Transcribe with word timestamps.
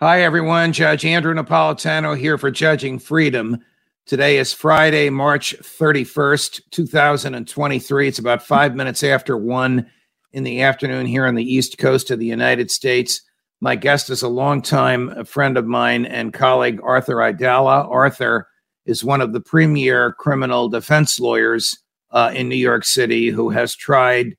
Hi, 0.00 0.22
everyone. 0.22 0.72
Judge 0.72 1.04
Andrew 1.04 1.32
Napolitano 1.32 2.18
here 2.18 2.36
for 2.36 2.50
Judging 2.50 2.98
Freedom. 2.98 3.58
Today 4.06 4.38
is 4.38 4.52
Friday, 4.52 5.08
March 5.08 5.54
31st, 5.60 6.62
2023. 6.72 8.08
It's 8.08 8.18
about 8.18 8.44
five 8.44 8.74
minutes 8.74 9.04
after 9.04 9.36
one 9.36 9.88
in 10.32 10.42
the 10.42 10.62
afternoon 10.62 11.06
here 11.06 11.24
on 11.26 11.36
the 11.36 11.44
East 11.44 11.78
Coast 11.78 12.10
of 12.10 12.18
the 12.18 12.26
United 12.26 12.72
States. 12.72 13.22
My 13.60 13.76
guest 13.76 14.10
is 14.10 14.22
a 14.22 14.28
longtime 14.28 15.24
friend 15.26 15.56
of 15.56 15.64
mine 15.64 16.06
and 16.06 16.34
colleague, 16.34 16.80
Arthur 16.82 17.18
Aidala. 17.18 17.88
Arthur 17.88 18.48
is 18.86 19.04
one 19.04 19.20
of 19.20 19.32
the 19.32 19.40
premier 19.40 20.12
criminal 20.14 20.68
defense 20.68 21.20
lawyers 21.20 21.78
uh, 22.10 22.32
in 22.34 22.48
New 22.48 22.56
York 22.56 22.84
City 22.84 23.28
who 23.28 23.48
has 23.50 23.76
tried 23.76 24.36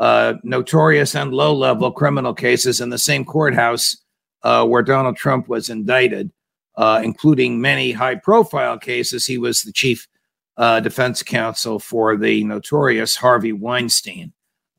uh, 0.00 0.34
notorious 0.42 1.16
and 1.16 1.32
low 1.32 1.54
level 1.54 1.92
criminal 1.92 2.34
cases 2.34 2.82
in 2.82 2.90
the 2.90 2.98
same 2.98 3.24
courthouse 3.24 3.96
uh, 4.42 4.66
where 4.66 4.82
Donald 4.82 5.16
Trump 5.16 5.48
was 5.48 5.68
indicted, 5.68 6.30
uh, 6.76 7.00
including 7.02 7.60
many 7.60 7.92
high 7.92 8.14
profile 8.14 8.78
cases. 8.78 9.26
He 9.26 9.38
was 9.38 9.62
the 9.62 9.72
chief 9.72 10.06
uh, 10.56 10.80
defense 10.80 11.22
counsel 11.22 11.78
for 11.78 12.16
the 12.16 12.44
notorious 12.44 13.16
Harvey 13.16 13.52
Weinstein. 13.52 14.32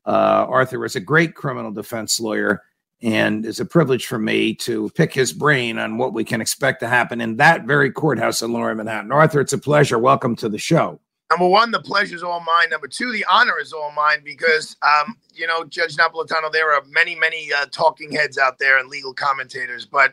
Uh, 0.06 0.46
Arthur 0.48 0.84
is 0.84 0.96
a 0.96 1.00
great 1.00 1.34
criminal 1.34 1.72
defense 1.72 2.20
lawyer, 2.20 2.62
and 3.02 3.46
it's 3.46 3.60
a 3.60 3.66
privilege 3.66 4.06
for 4.06 4.18
me 4.18 4.54
to 4.54 4.90
pick 4.90 5.12
his 5.12 5.32
brain 5.32 5.78
on 5.78 5.98
what 5.98 6.12
we 6.12 6.24
can 6.24 6.40
expect 6.40 6.80
to 6.80 6.88
happen 6.88 7.20
in 7.20 7.36
that 7.36 7.64
very 7.64 7.90
courthouse 7.90 8.42
in 8.42 8.52
Lower 8.52 8.74
Manhattan. 8.74 9.12
Arthur, 9.12 9.40
it's 9.40 9.52
a 9.52 9.58
pleasure. 9.58 9.98
Welcome 9.98 10.36
to 10.36 10.48
the 10.48 10.58
show 10.58 11.00
number 11.30 11.46
one, 11.46 11.70
the 11.70 11.80
pleasure 11.80 12.16
is 12.16 12.22
all 12.22 12.40
mine. 12.40 12.70
Number 12.70 12.88
two, 12.88 13.12
the 13.12 13.24
honor 13.30 13.58
is 13.60 13.72
all 13.72 13.92
mine 13.92 14.22
because, 14.24 14.76
um, 14.82 15.16
you 15.34 15.46
know, 15.46 15.64
Judge 15.64 15.96
Napolitano, 15.96 16.52
there 16.52 16.72
are 16.72 16.82
many, 16.88 17.14
many 17.14 17.50
uh, 17.52 17.66
talking 17.70 18.12
heads 18.12 18.38
out 18.38 18.58
there 18.58 18.78
and 18.78 18.88
legal 18.88 19.14
commentators. 19.14 19.86
But 19.86 20.12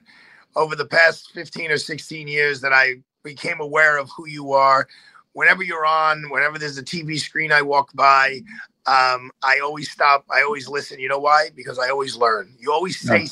over 0.55 0.75
the 0.75 0.85
past 0.85 1.31
15 1.33 1.71
or 1.71 1.77
16 1.77 2.27
years 2.27 2.61
that 2.61 2.73
I 2.73 2.95
became 3.23 3.59
aware 3.59 3.97
of 3.97 4.09
who 4.15 4.27
you 4.27 4.53
are, 4.53 4.87
whenever 5.33 5.63
you're 5.63 5.85
on, 5.85 6.29
whenever 6.29 6.59
there's 6.59 6.77
a 6.77 6.83
TV 6.83 7.19
screen 7.19 7.51
I 7.51 7.61
walk 7.63 7.91
by, 7.93 8.41
um, 8.85 9.31
I 9.43 9.59
always 9.63 9.91
stop. 9.91 10.25
I 10.33 10.43
always 10.43 10.67
listen. 10.69 10.99
You 10.99 11.09
know 11.09 11.19
why? 11.19 11.49
Because 11.55 11.79
I 11.79 11.89
always 11.89 12.15
learn. 12.15 12.55
You 12.59 12.71
always 12.71 12.99
say 12.99 13.27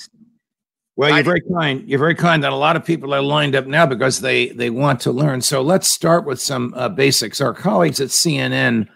well, 0.97 1.13
you're 1.13 1.23
very 1.23 1.41
kind. 1.41 1.87
You're 1.89 1.99
very 1.99 2.15
kind 2.15 2.43
that 2.43 2.53
a 2.53 2.55
lot 2.55 2.75
of 2.75 2.85
people 2.85 3.13
are 3.13 3.21
lined 3.21 3.55
up 3.55 3.67
now 3.67 3.85
because 3.85 4.21
they 4.21 4.49
they 4.49 4.69
want 4.69 5.01
to 5.01 5.11
learn. 5.11 5.41
So 5.41 5.61
let's 5.61 5.87
start 5.87 6.25
with 6.25 6.39
some 6.39 6.73
uh, 6.75 6.89
basics. 6.89 7.41
Our 7.41 7.53
colleagues 7.53 7.99
at 7.99 8.09
CNN 8.09 8.87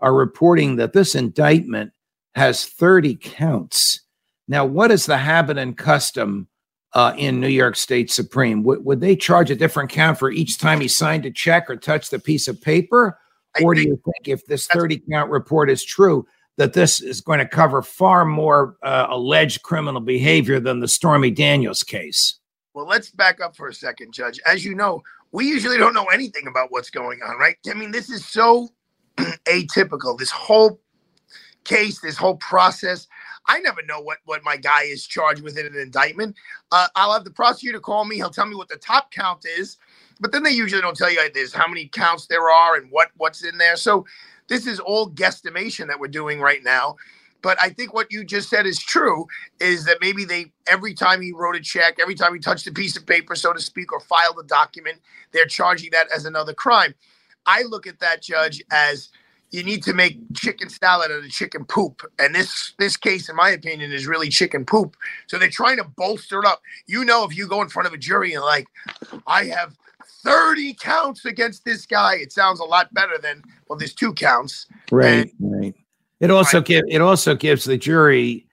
are 0.00 0.14
reporting 0.14 0.76
that 0.76 0.92
this 0.92 1.14
indictment 1.14 1.92
has 2.34 2.66
30 2.66 3.16
counts. 3.20 4.00
Now, 4.46 4.64
what 4.64 4.90
is 4.90 5.06
the 5.06 5.18
habit 5.18 5.58
and 5.58 5.76
custom 5.76 6.48
uh, 6.92 7.14
in 7.16 7.40
New 7.40 7.48
York 7.48 7.76
State 7.76 8.10
Supreme? 8.10 8.62
W- 8.62 8.80
would 8.82 9.00
they 9.00 9.16
charge 9.16 9.50
a 9.50 9.56
different 9.56 9.90
count 9.90 10.18
for 10.18 10.30
each 10.30 10.58
time 10.58 10.80
he 10.80 10.88
signed 10.88 11.26
a 11.26 11.30
check 11.30 11.68
or 11.68 11.76
touched 11.76 12.12
a 12.12 12.18
piece 12.18 12.46
of 12.46 12.60
paper? 12.60 13.18
Or 13.62 13.74
do 13.74 13.82
you 13.82 14.00
think 14.04 14.28
if 14.28 14.46
this 14.46 14.66
30 14.68 15.02
count 15.10 15.30
report 15.30 15.70
is 15.70 15.84
true, 15.84 16.26
that 16.58 16.72
this 16.72 17.00
is 17.00 17.20
going 17.20 17.38
to 17.38 17.46
cover 17.46 17.80
far 17.82 18.24
more 18.24 18.76
uh, 18.82 19.06
alleged 19.08 19.62
criminal 19.62 20.00
behavior 20.00 20.58
than 20.58 20.80
the 20.80 20.88
Stormy 20.88 21.30
Daniels 21.30 21.84
case. 21.84 22.40
Well, 22.74 22.86
let's 22.86 23.10
back 23.10 23.40
up 23.40 23.56
for 23.56 23.68
a 23.68 23.74
second, 23.74 24.12
Judge. 24.12 24.40
As 24.44 24.64
you 24.64 24.74
know, 24.74 25.02
we 25.30 25.46
usually 25.46 25.78
don't 25.78 25.94
know 25.94 26.06
anything 26.06 26.48
about 26.48 26.70
what's 26.70 26.90
going 26.90 27.20
on, 27.22 27.38
right? 27.38 27.56
I 27.70 27.74
mean, 27.74 27.92
this 27.92 28.10
is 28.10 28.26
so 28.26 28.68
atypical. 29.46 30.18
This 30.18 30.32
whole 30.32 30.80
case, 31.64 32.00
this 32.00 32.16
whole 32.16 32.36
process. 32.36 33.06
I 33.46 33.60
never 33.60 33.82
know 33.82 34.00
what 34.00 34.18
what 34.24 34.42
my 34.44 34.56
guy 34.56 34.82
is 34.82 35.06
charged 35.06 35.42
with 35.42 35.56
in 35.56 35.66
an 35.66 35.76
indictment. 35.76 36.36
Uh, 36.72 36.88
I'll 36.96 37.12
have 37.12 37.24
the 37.24 37.30
prosecutor 37.30 37.80
call 37.80 38.04
me. 38.04 38.16
He'll 38.16 38.30
tell 38.30 38.46
me 38.46 38.56
what 38.56 38.68
the 38.68 38.76
top 38.76 39.10
count 39.12 39.46
is, 39.46 39.78
but 40.20 40.32
then 40.32 40.42
they 40.42 40.50
usually 40.50 40.82
don't 40.82 40.96
tell 40.96 41.10
you 41.10 41.20
this 41.32 41.52
how 41.52 41.68
many 41.68 41.86
counts 41.86 42.26
there 42.26 42.50
are 42.50 42.76
and 42.76 42.90
what 42.90 43.10
what's 43.16 43.44
in 43.44 43.58
there. 43.58 43.76
So 43.76 44.04
this 44.48 44.66
is 44.66 44.80
all 44.80 45.10
guesstimation 45.10 45.88
that 45.88 46.00
we're 46.00 46.08
doing 46.08 46.40
right 46.40 46.62
now. 46.64 46.96
But 47.40 47.60
I 47.60 47.70
think 47.70 47.94
what 47.94 48.10
you 48.10 48.24
just 48.24 48.50
said 48.50 48.66
is 48.66 48.78
true 48.78 49.26
is 49.60 49.84
that 49.84 49.98
maybe 50.00 50.24
they, 50.24 50.52
every 50.66 50.92
time 50.92 51.22
he 51.22 51.32
wrote 51.32 51.54
a 51.54 51.60
check, 51.60 51.98
every 52.00 52.16
time 52.16 52.34
he 52.34 52.40
touched 52.40 52.66
a 52.66 52.72
piece 52.72 52.96
of 52.96 53.06
paper, 53.06 53.36
so 53.36 53.52
to 53.52 53.60
speak, 53.60 53.92
or 53.92 54.00
filed 54.00 54.38
a 54.42 54.46
document, 54.46 54.98
they're 55.32 55.46
charging 55.46 55.90
that 55.92 56.08
as 56.14 56.24
another 56.24 56.52
crime. 56.52 56.94
I 57.46 57.62
look 57.62 57.86
at 57.86 58.00
that, 58.00 58.22
Judge, 58.22 58.62
as 58.72 59.10
you 59.50 59.62
need 59.62 59.82
to 59.84 59.94
make 59.94 60.18
chicken 60.34 60.68
salad 60.68 61.10
out 61.10 61.24
of 61.24 61.30
chicken 61.30 61.64
poop. 61.64 62.02
And 62.18 62.34
this 62.34 62.74
this 62.78 62.96
case, 62.96 63.28
in 63.28 63.36
my 63.36 63.50
opinion, 63.50 63.92
is 63.92 64.06
really 64.06 64.28
chicken 64.28 64.66
poop. 64.66 64.96
So 65.26 65.38
they're 65.38 65.48
trying 65.48 65.78
to 65.78 65.84
bolster 65.84 66.40
it 66.40 66.44
up. 66.44 66.60
You 66.86 67.04
know, 67.04 67.24
if 67.24 67.36
you 67.36 67.46
go 67.46 67.62
in 67.62 67.68
front 67.68 67.86
of 67.86 67.94
a 67.94 67.98
jury 67.98 68.34
and 68.34 68.44
like, 68.44 68.66
I 69.26 69.46
have 69.46 69.76
30 70.24 70.74
counts 70.74 71.24
against 71.24 71.64
this 71.64 71.86
guy. 71.86 72.16
It 72.16 72.32
sounds 72.32 72.60
a 72.60 72.64
lot 72.64 72.92
better 72.94 73.18
than 73.18 73.42
well, 73.68 73.78
there's 73.78 73.94
two 73.94 74.12
counts. 74.12 74.66
Right, 74.90 75.32
and, 75.40 75.62
right. 75.62 75.74
It 76.20 76.30
also 76.30 76.60
give 76.60 76.84
it 76.88 77.00
also 77.00 77.34
gives 77.34 77.64
the 77.64 77.78
jury 77.78 78.46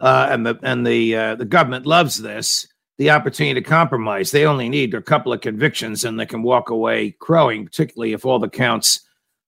uh, 0.00 0.28
and 0.30 0.46
the 0.46 0.58
and 0.62 0.86
the 0.86 1.16
uh, 1.16 1.34
the 1.34 1.44
government 1.44 1.86
loves 1.86 2.16
this 2.16 2.66
the 3.00 3.10
opportunity 3.10 3.58
to 3.60 3.66
compromise. 3.66 4.30
They 4.30 4.44
only 4.44 4.68
need 4.68 4.92
a 4.92 5.00
couple 5.00 5.32
of 5.32 5.40
convictions 5.40 6.04
and 6.04 6.20
they 6.20 6.26
can 6.26 6.42
walk 6.42 6.68
away 6.68 7.12
crowing, 7.12 7.64
particularly 7.64 8.12
if 8.12 8.26
all 8.26 8.38
the 8.38 8.48
counts 8.48 9.00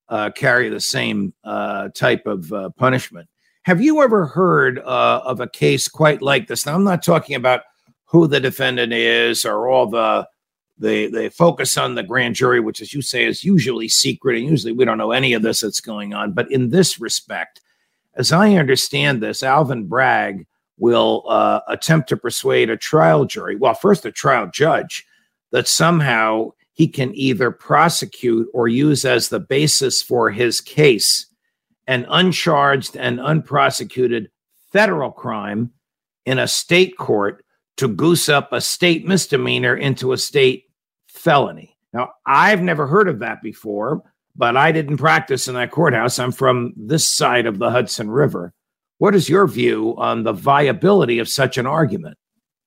uh, 0.08 0.30
carry 0.30 0.70
the 0.70 0.80
same 0.80 1.34
uh, 1.44 1.90
type 1.90 2.26
of 2.26 2.50
uh, 2.50 2.70
punishment. 2.70 3.28
Have 3.64 3.82
you 3.82 4.02
ever 4.02 4.24
heard 4.24 4.78
uh, 4.78 5.20
of 5.24 5.40
a 5.40 5.48
case 5.48 5.86
quite 5.86 6.22
like 6.22 6.48
this? 6.48 6.64
Now, 6.64 6.74
I'm 6.74 6.82
not 6.82 7.02
talking 7.02 7.36
about 7.36 7.60
who 8.06 8.26
the 8.26 8.40
defendant 8.40 8.94
is 8.94 9.44
or 9.44 9.68
all 9.68 9.86
the 9.86 10.26
they 10.82 11.06
they 11.06 11.28
focus 11.28 11.78
on 11.78 11.94
the 11.94 12.02
grand 12.02 12.34
jury, 12.34 12.60
which, 12.60 12.82
as 12.82 12.92
you 12.92 13.00
say, 13.00 13.24
is 13.24 13.44
usually 13.44 13.88
secret, 13.88 14.36
and 14.36 14.46
usually 14.46 14.72
we 14.72 14.84
don't 14.84 14.98
know 14.98 15.12
any 15.12 15.32
of 15.32 15.42
this 15.42 15.60
that's 15.60 15.80
going 15.80 16.12
on. 16.12 16.32
But 16.32 16.50
in 16.50 16.70
this 16.70 17.00
respect, 17.00 17.60
as 18.14 18.32
I 18.32 18.54
understand 18.54 19.22
this, 19.22 19.42
Alvin 19.42 19.86
Bragg 19.86 20.46
will 20.78 21.24
uh, 21.28 21.60
attempt 21.68 22.08
to 22.08 22.16
persuade 22.16 22.68
a 22.68 22.76
trial 22.76 23.24
jury, 23.24 23.56
well, 23.56 23.74
first 23.74 24.04
a 24.04 24.12
trial 24.12 24.50
judge, 24.52 25.06
that 25.52 25.68
somehow 25.68 26.50
he 26.72 26.88
can 26.88 27.14
either 27.14 27.50
prosecute 27.50 28.48
or 28.52 28.66
use 28.66 29.04
as 29.04 29.28
the 29.28 29.40
basis 29.40 30.02
for 30.02 30.30
his 30.30 30.60
case 30.60 31.26
an 31.86 32.06
uncharged 32.08 32.96
and 32.96 33.20
unprosecuted 33.20 34.30
federal 34.72 35.10
crime 35.10 35.70
in 36.24 36.38
a 36.38 36.48
state 36.48 36.96
court 36.96 37.44
to 37.76 37.88
goose 37.88 38.28
up 38.28 38.52
a 38.52 38.60
state 38.60 39.06
misdemeanor 39.06 39.76
into 39.76 40.12
a 40.12 40.18
state 40.18 40.64
felony. 41.22 41.76
Now, 41.92 42.10
I've 42.26 42.62
never 42.62 42.86
heard 42.86 43.08
of 43.08 43.20
that 43.20 43.42
before, 43.42 44.02
but 44.34 44.56
I 44.56 44.72
didn't 44.72 44.96
practice 44.96 45.46
in 45.46 45.54
that 45.54 45.70
courthouse. 45.70 46.18
I'm 46.18 46.32
from 46.32 46.72
this 46.76 47.14
side 47.14 47.46
of 47.46 47.58
the 47.58 47.70
Hudson 47.70 48.10
River. 48.10 48.52
What 48.98 49.14
is 49.14 49.28
your 49.28 49.46
view 49.46 49.94
on 49.98 50.22
the 50.22 50.32
viability 50.32 51.18
of 51.18 51.28
such 51.28 51.58
an 51.58 51.66
argument? 51.66 52.16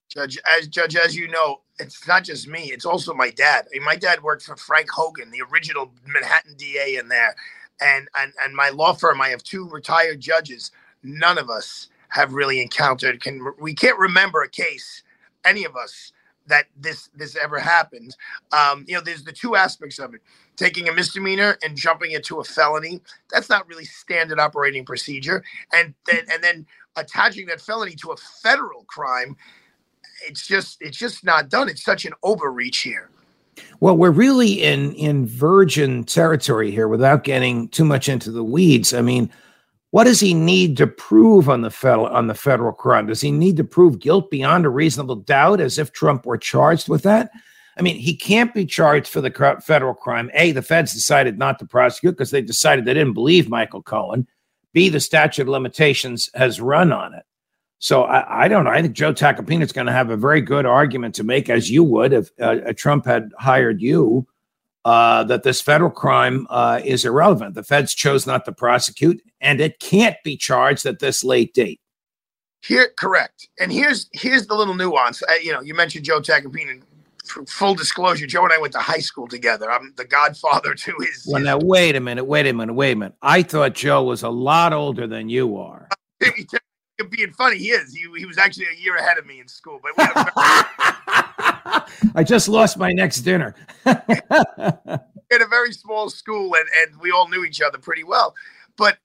Judge, 0.10 0.38
as 0.58 0.68
Judge, 0.68 0.96
as 0.96 1.16
you 1.16 1.28
know, 1.28 1.62
it's 1.80 2.08
not 2.08 2.24
just 2.24 2.48
me; 2.48 2.72
it's 2.72 2.86
also 2.86 3.14
my 3.14 3.30
dad. 3.32 3.66
I 3.68 3.80
mean, 3.80 3.84
my 3.84 3.96
dad 3.96 4.24
worked 4.24 4.44
for 4.44 4.56
Frank 4.56 4.90
Hogan, 4.90 5.32
the 5.32 5.42
original 5.52 5.92
Manhattan 6.08 6.56
DA, 6.56 6.96
in 6.96 7.10
there, 7.10 7.36
and 7.82 8.08
and 8.16 8.32
and 8.42 8.56
my 8.56 8.70
law 8.70 8.94
firm. 8.94 9.20
I 9.20 9.30
have 9.30 9.44
two 9.44 9.68
retired 9.70 10.22
judges. 10.22 10.72
None 11.04 11.38
of 11.38 11.50
us 11.50 11.90
have 12.10 12.34
really 12.34 12.62
encountered 12.62 13.22
can 13.22 13.46
we 13.60 13.74
can't 13.74 14.00
remember 14.00 14.42
a 14.42 14.50
case 14.50 15.04
any 15.44 15.66
of 15.66 15.76
us 15.76 16.14
that 16.48 16.66
this 16.78 17.10
this 17.16 17.36
ever 17.36 17.60
happened 17.60 18.16
um, 18.52 18.86
you 18.88 18.96
know 18.96 19.02
there's 19.02 19.24
the 19.24 19.32
two 19.32 19.56
aspects 19.56 20.00
of 20.00 20.14
it. 20.14 20.22
Taking 20.56 20.88
a 20.88 20.94
misdemeanor 20.94 21.58
and 21.64 21.76
jumping 21.76 22.12
it 22.12 22.24
to 22.26 22.40
a 22.40 22.44
felony 22.44 23.02
that's 23.32 23.50
not 23.50 23.68
really 23.68 23.86
standard 23.86 24.40
operating 24.40 24.86
procedure. 24.86 25.44
And 25.74 25.94
then 26.06 26.26
and 26.32 26.44
then 26.44 26.66
attaching 26.96 27.46
that 27.48 27.60
felony 27.60 27.96
to 27.96 28.12
a 28.12 28.18
federal 28.18 28.84
crime 28.86 29.36
it's 30.28 30.46
just 30.48 30.78
it's 30.82 30.98
just 30.98 31.24
not 31.24 31.50
done. 31.50 31.70
It's 31.70 31.84
such 31.84 32.06
an 32.06 32.14
overreach 32.24 32.80
here. 32.80 33.10
Well, 33.80 33.96
we're 33.98 34.12
really 34.12 34.64
in 34.64 34.94
in 34.94 35.26
virgin 35.26 36.04
territory 36.04 36.72
here 36.72 36.88
without 36.88 37.24
getting 37.24 37.70
too 37.70 37.86
much 37.86 38.10
into 38.10 38.32
the 38.32 38.44
weeds. 38.44 38.94
I 38.94 39.02
mean, 39.02 39.30
what 39.96 40.04
does 40.04 40.20
he 40.20 40.34
need 40.34 40.76
to 40.76 40.88
prove 40.88 41.48
on 41.48 41.62
the 41.62 41.72
federal 41.72 42.08
on 42.08 42.28
the 42.28 42.34
federal 42.34 42.74
crime? 42.74 43.08
Does 43.08 43.22
he 43.22 43.32
need 43.32 43.56
to 43.56 43.64
prove 43.64 43.98
guilt 43.98 44.30
beyond 44.30 44.66
a 44.66 44.70
reasonable 44.70 45.16
doubt 45.16 45.62
as 45.62 45.80
if 45.80 45.94
Trump 45.94 46.26
were 46.26 46.38
charged 46.38 46.90
with 46.90 47.04
that? 47.04 47.32
I 47.78 47.82
mean, 47.82 47.96
he 47.96 48.14
can't 48.14 48.54
be 48.54 48.66
charged 48.66 49.08
for 49.08 49.22
the 49.22 49.32
federal 49.66 49.94
crime. 49.94 50.30
A, 50.34 50.52
the 50.52 50.62
feds 50.62 50.92
decided 50.92 51.40
not 51.40 51.60
to 51.60 51.66
prosecute 51.66 52.18
because 52.18 52.32
they 52.32 52.42
decided 52.42 52.84
they 52.84 52.94
didn't 52.94 53.14
believe 53.14 53.48
Michael 53.48 53.82
Cohen. 53.82 54.28
B, 54.74 54.90
the 54.90 55.00
statute 55.00 55.44
of 55.44 55.48
limitations 55.48 56.30
has 56.34 56.60
run 56.60 56.92
on 56.92 57.14
it. 57.14 57.24
So 57.80 58.04
I, 58.04 58.44
I 58.44 58.48
don't 58.50 58.66
know. 58.66 58.72
I 58.72 58.82
think 58.82 58.96
Joe 58.98 59.14
Tacopina 59.14 59.64
is 59.64 59.72
going 59.72 59.88
to 59.88 59.94
have 59.94 60.10
a 60.10 60.18
very 60.18 60.42
good 60.42 60.66
argument 60.66 61.16
to 61.16 61.24
make, 61.24 61.50
as 61.50 61.72
you 61.72 61.86
would 61.86 62.12
if 62.12 62.32
uh, 62.42 62.74
Trump 62.76 63.06
had 63.06 63.32
hired 63.40 63.82
you, 63.82 64.28
uh, 64.86 65.24
that 65.26 65.44
this 65.44 65.62
federal 65.62 65.90
crime 65.90 66.46
uh, 66.50 66.80
is 66.86 67.04
irrelevant. 67.04 67.56
The 67.56 67.64
feds 67.64 67.94
chose 67.94 68.26
not 68.26 68.46
to 68.46 68.52
prosecute, 68.52 69.22
and 69.42 69.60
it 69.60 69.80
can't 69.80 70.16
be 70.24 70.38
charged 70.38 70.86
at 70.86 71.00
this 71.00 71.24
late 71.24 71.54
date. 71.54 71.82
Here, 72.62 72.92
correct. 72.98 73.50
And 73.60 73.72
here's 73.72 74.10
here's 74.14 74.48
the 74.48 74.56
little 74.56 74.76
nuance. 74.76 75.22
Uh, 75.24 75.34
you 75.44 75.52
know, 75.52 75.62
you 75.62 75.74
mentioned 75.74 76.06
Joe 76.06 76.22
Tacopina 76.22 76.82
full 77.48 77.76
disclosure, 77.76 78.28
Joe 78.28 78.44
and 78.44 78.54
I 78.54 78.58
went 78.58 78.74
to 78.74 78.80
high 78.80 79.00
school 79.00 79.28
together. 79.28 79.72
I'm 79.72 79.94
the 79.96 80.06
godfather 80.06 80.74
to 80.74 80.96
his. 81.00 81.28
Well, 81.28 81.42
now 81.42 81.58
wait 81.58 81.96
a 81.96 82.00
minute, 82.00 82.26
wait 82.26 82.46
a 82.48 82.54
minute, 82.54 82.74
wait 82.74 82.92
a 82.92 82.96
minute. 82.96 83.16
I 83.22 83.42
thought 83.44 83.74
Joe 83.74 84.04
was 84.04 84.24
a 84.24 84.30
lot 84.30 84.74
older 84.74 85.08
than 85.08 85.30
you 85.30 85.58
are. 85.58 85.90
Being 87.10 87.34
funny, 87.34 87.58
he 87.58 87.70
is. 87.70 87.94
He, 87.94 88.08
he 88.18 88.26
was 88.26 88.38
actually 88.38 88.68
a 88.68 88.82
year 88.82 88.96
ahead 88.96 89.18
of 89.18 89.26
me 89.26 89.42
in 89.42 89.48
school. 89.48 89.82
But 89.84 89.94
I 92.16 92.24
just 92.24 92.48
lost 92.48 92.78
my 92.78 92.92
next 92.92 93.22
dinner. 93.22 93.56
had 95.32 95.42
a 95.42 95.48
very 95.48 95.74
small 95.74 96.10
school, 96.10 96.56
and 96.56 96.68
and 96.82 97.00
we 97.02 97.12
all 97.12 97.28
knew 97.28 97.44
each 97.44 97.62
other 97.62 97.78
pretty 97.78 98.04
well. 98.04 98.36
But 98.78 98.98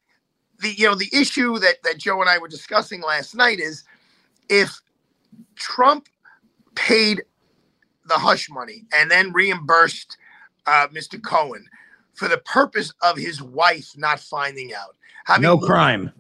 the 0.61 0.73
you 0.73 0.87
know 0.87 0.95
the 0.95 1.11
issue 1.13 1.59
that 1.59 1.83
that 1.85 1.99
Joe 1.99 2.21
and 2.21 2.31
I 2.31 2.39
were 2.39 2.49
discussing 2.49 3.03
last 3.03 3.35
night 3.35 3.61
is 3.61 3.85
if 4.49 4.81
Trump 5.57 6.09
paid 6.75 7.23
the 8.07 8.15
hush 8.15 8.51
money 8.51 8.85
and 8.93 9.11
then 9.11 9.33
reimbursed 9.33 10.17
uh, 10.67 10.89
Mr. 10.89 11.23
Cohen 11.23 11.67
for 12.15 12.29
the 12.29 12.39
purpose 12.39 12.93
of 13.03 13.17
his 13.17 13.41
wife 13.43 13.93
not 13.97 14.21
finding 14.21 14.75
out. 14.75 14.97
Having 15.25 15.43
no 15.43 15.59
crime. 15.59 16.13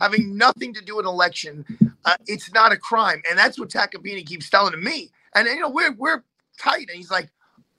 Having 0.00 0.36
nothing 0.36 0.74
to 0.74 0.84
do 0.84 0.96
with 0.96 1.06
election, 1.06 1.64
uh, 2.04 2.16
it's 2.26 2.52
not 2.52 2.72
a 2.72 2.76
crime, 2.76 3.22
and 3.28 3.38
that's 3.38 3.58
what 3.58 3.68
Tacopina 3.68 4.26
keeps 4.26 4.50
telling 4.50 4.82
me. 4.82 5.10
And 5.34 5.46
you 5.46 5.60
know 5.60 5.70
we're 5.70 5.92
we're 5.92 6.22
tight, 6.58 6.88
and 6.88 6.96
he's 6.96 7.10
like, 7.10 7.30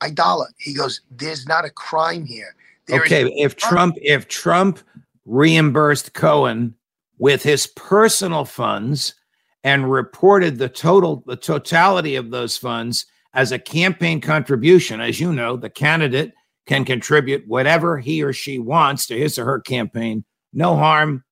Aidala. 0.02 0.48
He 0.58 0.74
goes, 0.74 1.02
"There's 1.12 1.48
not 1.48 1.66
a 1.66 1.70
crime 1.70 2.26
here." 2.26 2.56
There 2.88 3.02
okay, 3.02 3.26
if 3.38 3.56
Trump 3.56 3.96
if 4.02 4.28
Trump 4.28 4.80
reimbursed 5.26 6.14
Cohen 6.14 6.76
with 7.18 7.44
his 7.44 7.68
personal 7.68 8.46
funds 8.46 9.16
and 9.64 9.90
reported 9.90 10.58
the 10.58 10.70
total 10.70 11.24
the 11.26 11.38
totality 11.38 12.16
of 12.16 12.32
those 12.32 12.58
funds 12.58 13.06
as 13.34 13.52
a 13.52 13.60
campaign 13.60 14.22
contribution. 14.22 15.02
As 15.02 15.20
you 15.20 15.34
know, 15.34 15.58
the 15.58 15.70
candidate 15.70 16.34
can 16.66 16.86
contribute 16.86 17.48
whatever 17.48 17.98
he 17.98 18.24
or 18.24 18.34
she 18.34 18.60
wants 18.60 19.08
to 19.08 19.18
his 19.18 19.38
or 19.40 19.46
her 19.46 19.60
campaign. 19.60 20.24
No 20.54 20.76
harm, 20.76 21.24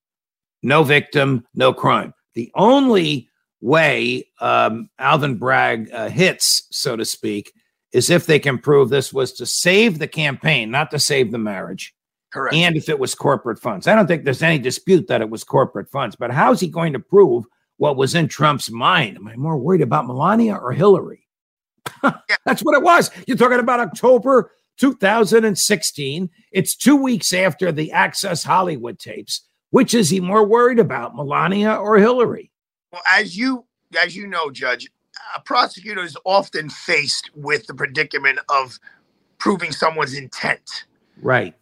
no 0.63 0.83
victim, 0.83 1.45
no 1.53 1.73
crime. 1.73 2.13
The 2.33 2.51
only 2.55 3.29
way 3.61 4.27
um, 4.39 4.89
Alvin 4.99 5.37
Bragg 5.37 5.91
uh, 5.91 6.09
hits, 6.09 6.67
so 6.71 6.95
to 6.95 7.05
speak, 7.05 7.53
is 7.93 8.09
if 8.09 8.25
they 8.25 8.39
can 8.39 8.57
prove 8.57 8.89
this 8.89 9.13
was 9.13 9.33
to 9.33 9.45
save 9.45 9.99
the 9.99 10.07
campaign, 10.07 10.71
not 10.71 10.91
to 10.91 10.99
save 10.99 11.31
the 11.31 11.37
marriage. 11.37 11.93
Correct. 12.31 12.55
And 12.55 12.77
if 12.77 12.87
it 12.87 12.97
was 12.97 13.13
corporate 13.13 13.59
funds. 13.59 13.87
I 13.87 13.95
don't 13.95 14.07
think 14.07 14.23
there's 14.23 14.41
any 14.41 14.57
dispute 14.57 15.07
that 15.07 15.21
it 15.21 15.29
was 15.29 15.43
corporate 15.43 15.89
funds, 15.89 16.15
but 16.15 16.31
how's 16.31 16.61
he 16.61 16.67
going 16.67 16.93
to 16.93 16.99
prove 16.99 17.45
what 17.77 17.97
was 17.97 18.15
in 18.15 18.27
Trump's 18.27 18.71
mind? 18.71 19.17
Am 19.17 19.27
I 19.27 19.35
more 19.35 19.57
worried 19.57 19.81
about 19.81 20.07
Melania 20.07 20.55
or 20.55 20.71
Hillary? 20.71 21.27
That's 22.45 22.61
what 22.61 22.75
it 22.75 22.83
was. 22.83 23.11
You're 23.27 23.37
talking 23.37 23.59
about 23.59 23.79
October 23.81 24.51
2016. 24.77 26.29
It's 26.51 26.75
two 26.75 26.95
weeks 26.95 27.33
after 27.33 27.71
the 27.71 27.91
Access 27.91 28.43
Hollywood 28.43 28.99
tapes. 28.99 29.41
Which 29.71 29.93
is 29.93 30.09
he 30.09 30.19
more 30.19 30.45
worried 30.45 30.79
about, 30.79 31.15
Melania 31.15 31.75
or 31.75 31.97
Hillary? 31.97 32.50
Well, 32.91 33.01
as 33.11 33.37
you 33.37 33.65
as 34.01 34.15
you 34.15 34.27
know, 34.27 34.49
Judge, 34.51 34.89
a 35.35 35.41
prosecutor 35.41 36.03
is 36.03 36.17
often 36.25 36.69
faced 36.69 37.29
with 37.35 37.67
the 37.67 37.73
predicament 37.73 38.39
of 38.49 38.79
proving 39.37 39.71
someone's 39.71 40.13
intent. 40.13 40.85
Right. 41.21 41.55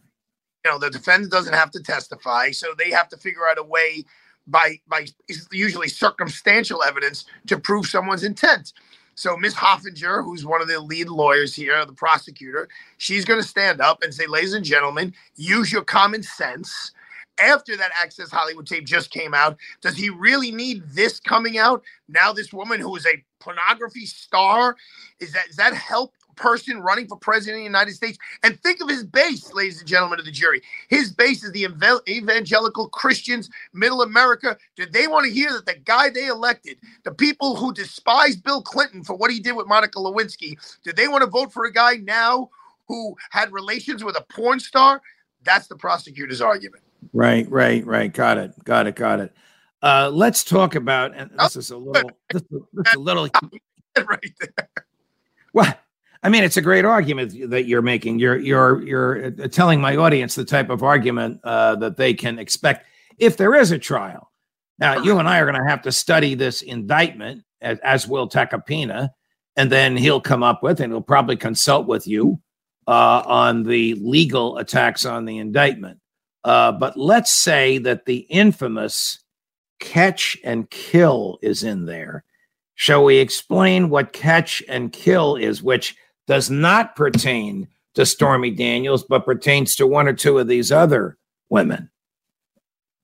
You 0.66 0.72
know, 0.72 0.78
the 0.78 0.90
defendant 0.90 1.32
doesn't 1.32 1.54
have 1.54 1.72
to 1.72 1.82
testify, 1.82 2.52
so 2.52 2.74
they 2.78 2.92
have 2.92 3.08
to 3.10 3.18
figure 3.18 3.48
out 3.50 3.58
a 3.58 3.64
way 3.64 4.06
by 4.48 4.80
by 4.88 5.06
usually 5.52 5.88
circumstantial 5.88 6.84
evidence 6.84 7.26
to 7.48 7.58
prove 7.58 7.86
someone's 7.86 8.24
intent. 8.24 8.74
So 9.16 9.36
Ms. 9.36 9.54
Hoffinger, 9.56 10.24
who's 10.24 10.46
one 10.46 10.62
of 10.62 10.70
the 10.70 10.80
lead 10.80 11.10
lawyers 11.10 11.54
here, 11.54 11.86
the 11.86 11.92
prosecutor, 11.92 12.70
she's 12.98 13.26
going 13.26 13.42
to 13.42 13.46
stand 13.46 13.82
up 13.82 14.02
and 14.02 14.14
say, 14.14 14.28
ladies 14.28 14.54
and 14.54 14.64
gentlemen, 14.64 15.14
use 15.36 15.74
your 15.74 15.82
common 15.82 16.24
sense. 16.24 16.94
After 17.42 17.78
that 17.78 17.92
Access 18.02 18.30
Hollywood 18.32 18.68
tape 18.68 18.86
just 18.86 19.12
came 19.12 19.34
out, 19.34 19.58
does 19.82 19.96
he 19.96 20.10
really 20.10 20.52
need 20.52 20.84
this 20.90 21.20
coming 21.20 21.58
out? 21.58 21.84
Now, 22.08 22.34
this 22.34 22.54
woman 22.54 22.80
who 22.80 22.96
is 22.96 23.06
a 23.06 23.24
pornography 23.40 24.06
star, 24.06 24.76
is 25.20 25.34
that 25.34 25.48
is 25.50 25.56
that 25.56 25.74
help 25.74 26.14
person 26.40 26.80
running 26.80 27.08
for 27.08 27.18
president 27.18 27.58
of 27.58 27.60
the 27.60 27.66
United 27.66 27.94
States. 27.94 28.18
And 28.44 28.60
think 28.62 28.82
of 28.82 28.90
his 28.90 29.04
base, 29.04 29.54
ladies 29.54 29.80
and 29.80 29.88
gentlemen 29.88 30.20
of 30.20 30.26
the 30.26 30.32
jury. 30.32 30.62
His 30.88 31.12
base 31.12 31.44
is 31.44 31.52
the 31.52 31.68
evangelical 32.08 32.90
Christians, 32.90 33.50
middle 33.74 34.02
America. 34.02 34.58
Did 34.76 34.94
they 34.94 35.08
want 35.08 35.26
to 35.26 35.32
hear 35.32 35.52
that 35.52 35.66
the 35.66 35.76
guy 35.76 36.10
they 36.10 36.28
elected, 36.28 36.78
the 37.04 37.12
people 37.12 37.56
who 37.56 37.74
despise 37.74 38.38
Bill 38.38 38.62
Clinton 38.62 39.04
for 39.04 39.16
what 39.16 39.32
he 39.32 39.40
did 39.40 39.56
with 39.56 39.68
Monica 39.68 40.00
Lewinsky, 40.00 40.58
did 40.84 40.96
they 40.96 41.08
want 41.08 41.24
to 41.24 41.30
vote 41.30 41.54
for 41.54 41.66
a 41.66 41.74
guy 41.74 41.98
now 41.98 42.50
who 42.88 43.16
had 43.30 43.52
relations 43.52 44.04
with 44.04 44.18
a 44.18 44.26
porn 44.34 44.60
star? 44.60 45.02
That's 45.44 45.68
the 45.68 45.76
prosecutor's 45.76 46.42
argument. 46.42 46.84
Right, 47.14 47.50
right, 47.50 47.86
right. 47.86 48.14
Got 48.14 48.38
it. 48.38 48.64
Got 48.64 48.88
it. 48.88 48.96
Got 48.96 49.20
it. 49.20 49.34
Uh, 49.82 50.10
let's 50.14 50.44
talk 50.44 50.76
about, 50.76 51.16
and 51.16 51.32
this 51.38 51.56
is 51.56 51.72
a 51.72 51.78
little, 51.78 52.12
this, 52.32 52.44
this 52.74 52.88
is 52.88 52.96
a 52.96 53.00
little, 53.00 53.30
right 53.98 54.34
there. 54.40 54.70
Well, 55.54 55.74
I 56.22 56.30
mean, 56.30 56.44
it's 56.44 56.58
a 56.58 56.62
great 56.62 56.86
argument 56.86 57.50
that 57.50 57.66
you're 57.66 57.82
making. 57.82 58.20
You're 58.20 58.38
you're 58.38 58.82
you're 58.84 59.26
uh, 59.28 59.48
telling 59.48 59.80
my 59.80 59.96
audience 59.96 60.36
the 60.36 60.44
type 60.44 60.70
of 60.70 60.84
argument 60.84 61.40
uh, 61.44 61.76
that 61.78 61.96
they 61.96 62.14
can 62.14 62.40
expect 62.40 62.88
if 63.18 63.38
there 63.38 63.56
is 63.56 63.72
a 63.72 63.80
trial. 63.80 64.32
Now, 64.80 65.02
you 65.02 65.18
and 65.20 65.28
I 65.28 65.40
are 65.40 65.46
going 65.46 65.62
to 65.62 65.70
have 65.70 65.82
to 65.84 65.92
study 65.92 66.36
this 66.36 66.62
indictment, 66.62 67.44
as, 67.62 67.80
as 67.80 68.08
will 68.08 68.30
Tacopina, 68.30 69.10
and 69.58 69.70
then 69.70 69.98
he'll 69.98 70.22
come 70.22 70.42
up 70.42 70.64
with, 70.64 70.80
and 70.80 70.92
he'll 70.92 71.02
probably 71.02 71.36
consult 71.36 71.86
with 71.86 72.08
you 72.08 72.40
uh, 72.88 73.24
on 73.26 73.64
the 73.64 73.96
legal 73.96 74.58
attacks 74.58 75.06
on 75.06 75.26
the 75.26 75.38
indictment. 75.38 75.99
Uh, 76.44 76.72
but 76.72 76.98
let's 76.98 77.32
say 77.32 77.78
that 77.80 78.06
the 78.06 78.20
infamous 78.30 79.20
catch 79.80 80.38
and 80.44 80.70
kill 80.70 81.40
is 81.42 81.64
in 81.64 81.86
there. 81.86 82.24
Shall 82.76 83.04
we 83.04 83.18
explain 83.18 83.90
what 83.90 84.14
catch 84.14 84.64
and 84.70 84.94
kill 84.94 85.36
is, 85.36 85.62
which 85.62 85.96
does 86.28 86.50
not 86.50 86.96
pertain 86.96 87.68
to 87.96 88.06
Stormy 88.06 88.52
Daniels, 88.52 89.04
but 89.04 89.26
pertains 89.26 89.76
to 89.76 89.88
one 89.88 90.08
or 90.08 90.14
two 90.14 90.38
of 90.38 90.48
these 90.48 90.72
other 90.72 91.18
women. 91.50 91.90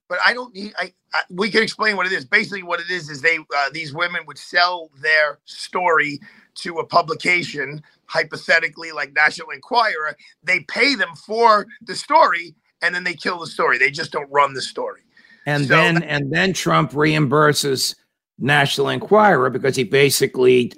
But 0.07 0.19
I 0.25 0.33
don't 0.33 0.53
need. 0.53 0.73
I, 0.77 0.93
I 1.13 1.21
we 1.29 1.49
can 1.49 1.63
explain 1.63 1.97
what 1.97 2.05
it 2.05 2.13
is. 2.13 2.23
Basically, 2.23 2.63
what 2.63 2.79
it 2.79 2.89
is 2.89 3.09
is 3.09 3.21
they 3.21 3.39
uh, 3.39 3.69
these 3.73 3.93
women 3.93 4.21
would 4.27 4.37
sell 4.37 4.91
their 5.01 5.39
story 5.45 6.19
to 6.55 6.77
a 6.77 6.85
publication, 6.85 7.83
hypothetically 8.05 8.91
like 8.91 9.13
National 9.13 9.49
Enquirer. 9.49 10.15
They 10.43 10.61
pay 10.61 10.95
them 10.95 11.15
for 11.15 11.65
the 11.81 11.95
story, 11.95 12.55
and 12.81 12.93
then 12.93 13.03
they 13.03 13.13
kill 13.13 13.39
the 13.39 13.47
story. 13.47 13.77
They 13.77 13.91
just 13.91 14.11
don't 14.11 14.29
run 14.31 14.53
the 14.53 14.61
story. 14.61 15.01
And 15.45 15.63
so 15.65 15.75
then 15.75 15.95
that- 15.95 16.03
and 16.05 16.31
then 16.31 16.53
Trump 16.53 16.91
reimburses 16.91 17.95
National 18.39 18.89
Enquirer 18.89 19.49
because 19.49 19.75
he 19.75 19.83
basically 19.83 20.71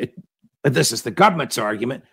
this 0.63 0.91
is 0.91 1.03
the 1.03 1.11
government's 1.11 1.57
argument 1.57 2.03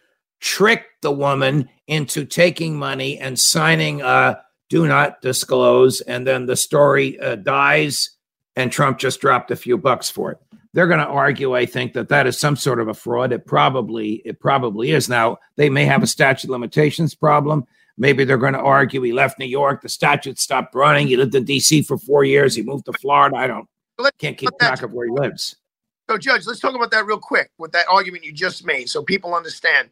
tricked 0.41 1.03
the 1.03 1.11
woman 1.11 1.69
into 1.87 2.25
taking 2.25 2.77
money 2.77 3.19
and 3.19 3.39
signing 3.39 4.03
a 4.03 4.41
do 4.71 4.87
not 4.87 5.21
disclose. 5.23 6.01
And 6.03 6.27
then 6.27 6.47
the 6.47 6.57
story 6.57 7.19
uh, 7.21 7.37
dies 7.37 8.11
and 8.57 8.71
Trump 8.71 8.99
just 8.99 9.21
dropped 9.21 9.51
a 9.51 9.57
few 9.57 9.77
bucks 9.77 10.11
for 10.11 10.33
it. 10.33 10.39
They're 10.73 10.89
going 10.89 11.01
to 11.01 11.07
argue, 11.07 11.55
I 11.55 11.67
think, 11.67 11.93
that 11.93 12.09
that 12.09 12.27
is 12.27 12.39
some 12.39 12.57
sort 12.57 12.81
of 12.81 12.89
a 12.89 12.95
fraud. 12.95 13.33
It 13.33 13.47
probably, 13.47 14.23
it 14.25 14.41
probably 14.41 14.91
is. 14.91 15.09
Now 15.09 15.39
they 15.57 15.71
may 15.71 15.85
have 15.85 16.03
a 16.03 16.07
statute 16.07 16.51
limitations 16.51 17.15
problem. 17.15 17.67
Maybe 17.97 18.25
they're 18.25 18.39
going 18.39 18.55
to 18.55 18.61
argue 18.61 19.03
he 19.03 19.13
left 19.13 19.39
New 19.39 19.47
York, 19.47 19.83
the 19.83 19.89
statute 19.89 20.39
stopped 20.39 20.75
running. 20.75 21.07
He 21.07 21.17
lived 21.17 21.35
in 21.35 21.45
D.C. 21.45 21.83
for 21.83 21.97
four 21.97 22.25
years. 22.25 22.55
He 22.55 22.63
moved 22.63 22.87
to 22.87 22.93
Florida. 22.95 23.37
I 23.37 23.47
don't, 23.47 23.69
can't 24.19 24.37
keep 24.37 24.51
track 24.59 24.83
of 24.83 24.93
where 24.93 25.07
he 25.07 25.13
lives. 25.13 25.57
So, 26.11 26.19
Judge, 26.19 26.47
let's 26.47 26.61
talk 26.61 26.75
about 26.75 26.91
that 26.91 27.07
real 27.07 27.19
quick 27.19 27.51
with 27.59 27.73
that 27.73 27.87
argument 27.89 28.25
you 28.25 28.33
just 28.33 28.67
made, 28.67 28.91
so 28.91 29.03
people 29.03 29.35
understand 29.35 29.89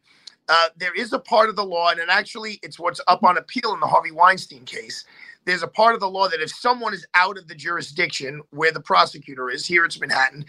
uh, 0.49 0.69
there 0.77 0.95
is 0.95 1.13
a 1.13 1.19
part 1.19 1.49
of 1.49 1.57
the 1.57 1.65
law, 1.65 1.91
and 1.91 2.01
it 2.01 2.09
actually 2.11 2.59
it's 2.63 2.79
what's 2.79 3.01
up 3.07 3.25
on 3.25 3.39
appeal 3.39 3.73
in 3.73 3.81
the 3.81 3.87
Harvey 3.87 4.11
Weinstein 4.11 4.65
case. 4.65 5.05
There's 5.45 5.63
a 5.63 5.69
part 5.69 5.95
of 5.95 6.01
the 6.01 6.09
law 6.09 6.29
that 6.29 6.41
if 6.41 6.51
someone 6.51 6.95
is 6.95 7.07
out 7.15 7.37
of 7.37 7.49
the 7.49 7.55
jurisdiction 7.55 8.43
where 8.51 8.71
the 8.71 8.81
prosecutor 8.81 9.51
is, 9.51 9.67
here 9.67 9.85
it's 9.85 9.99
Manhattan, 9.99 10.45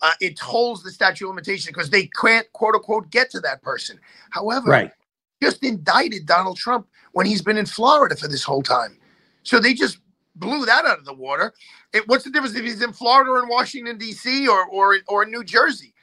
uh, 0.00 0.12
it 0.20 0.36
tolls 0.36 0.82
the 0.82 0.90
statute 0.90 1.26
of 1.26 1.30
limitation 1.30 1.70
because 1.70 1.90
they 1.90 2.06
can't 2.06 2.50
quote 2.52 2.74
unquote 2.74 3.10
get 3.10 3.30
to 3.30 3.40
that 3.40 3.62
person. 3.62 3.98
However, 4.30 4.70
right. 4.70 4.92
Just 5.42 5.62
indicted 5.62 6.26
Donald 6.26 6.56
Trump 6.56 6.86
when 7.12 7.26
he's 7.26 7.42
been 7.42 7.56
in 7.56 7.66
Florida 7.66 8.16
for 8.16 8.28
this 8.28 8.42
whole 8.42 8.62
time. 8.62 8.98
So 9.42 9.58
they 9.58 9.74
just 9.74 9.98
blew 10.36 10.64
that 10.66 10.84
out 10.84 10.98
of 10.98 11.04
the 11.04 11.14
water. 11.14 11.54
It, 11.92 12.06
what's 12.06 12.24
the 12.24 12.30
difference 12.30 12.54
if 12.54 12.64
he's 12.64 12.82
in 12.82 12.92
Florida 12.92 13.30
or 13.30 13.42
in 13.42 13.48
Washington 13.48 13.98
D.C. 13.98 14.46
or 14.46 14.66
or 14.66 14.96
or 15.08 15.22
in 15.22 15.30
New 15.30 15.44
Jersey? 15.44 15.94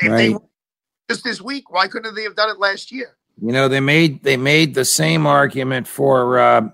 If 0.00 0.10
right. 0.10 0.16
they 0.16 0.36
just 1.08 1.24
this 1.24 1.40
week, 1.40 1.70
why 1.70 1.88
couldn't 1.88 2.14
they 2.14 2.22
have 2.22 2.36
done 2.36 2.50
it 2.50 2.58
last 2.58 2.92
year? 2.92 3.16
You 3.40 3.52
know, 3.52 3.68
they 3.68 3.80
made 3.80 4.22
they 4.22 4.36
made 4.36 4.74
the 4.74 4.84
same 4.84 5.26
argument 5.26 5.86
for 5.86 6.38
uh, 6.38 6.68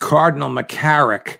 Cardinal 0.00 0.50
McCarrick, 0.50 1.38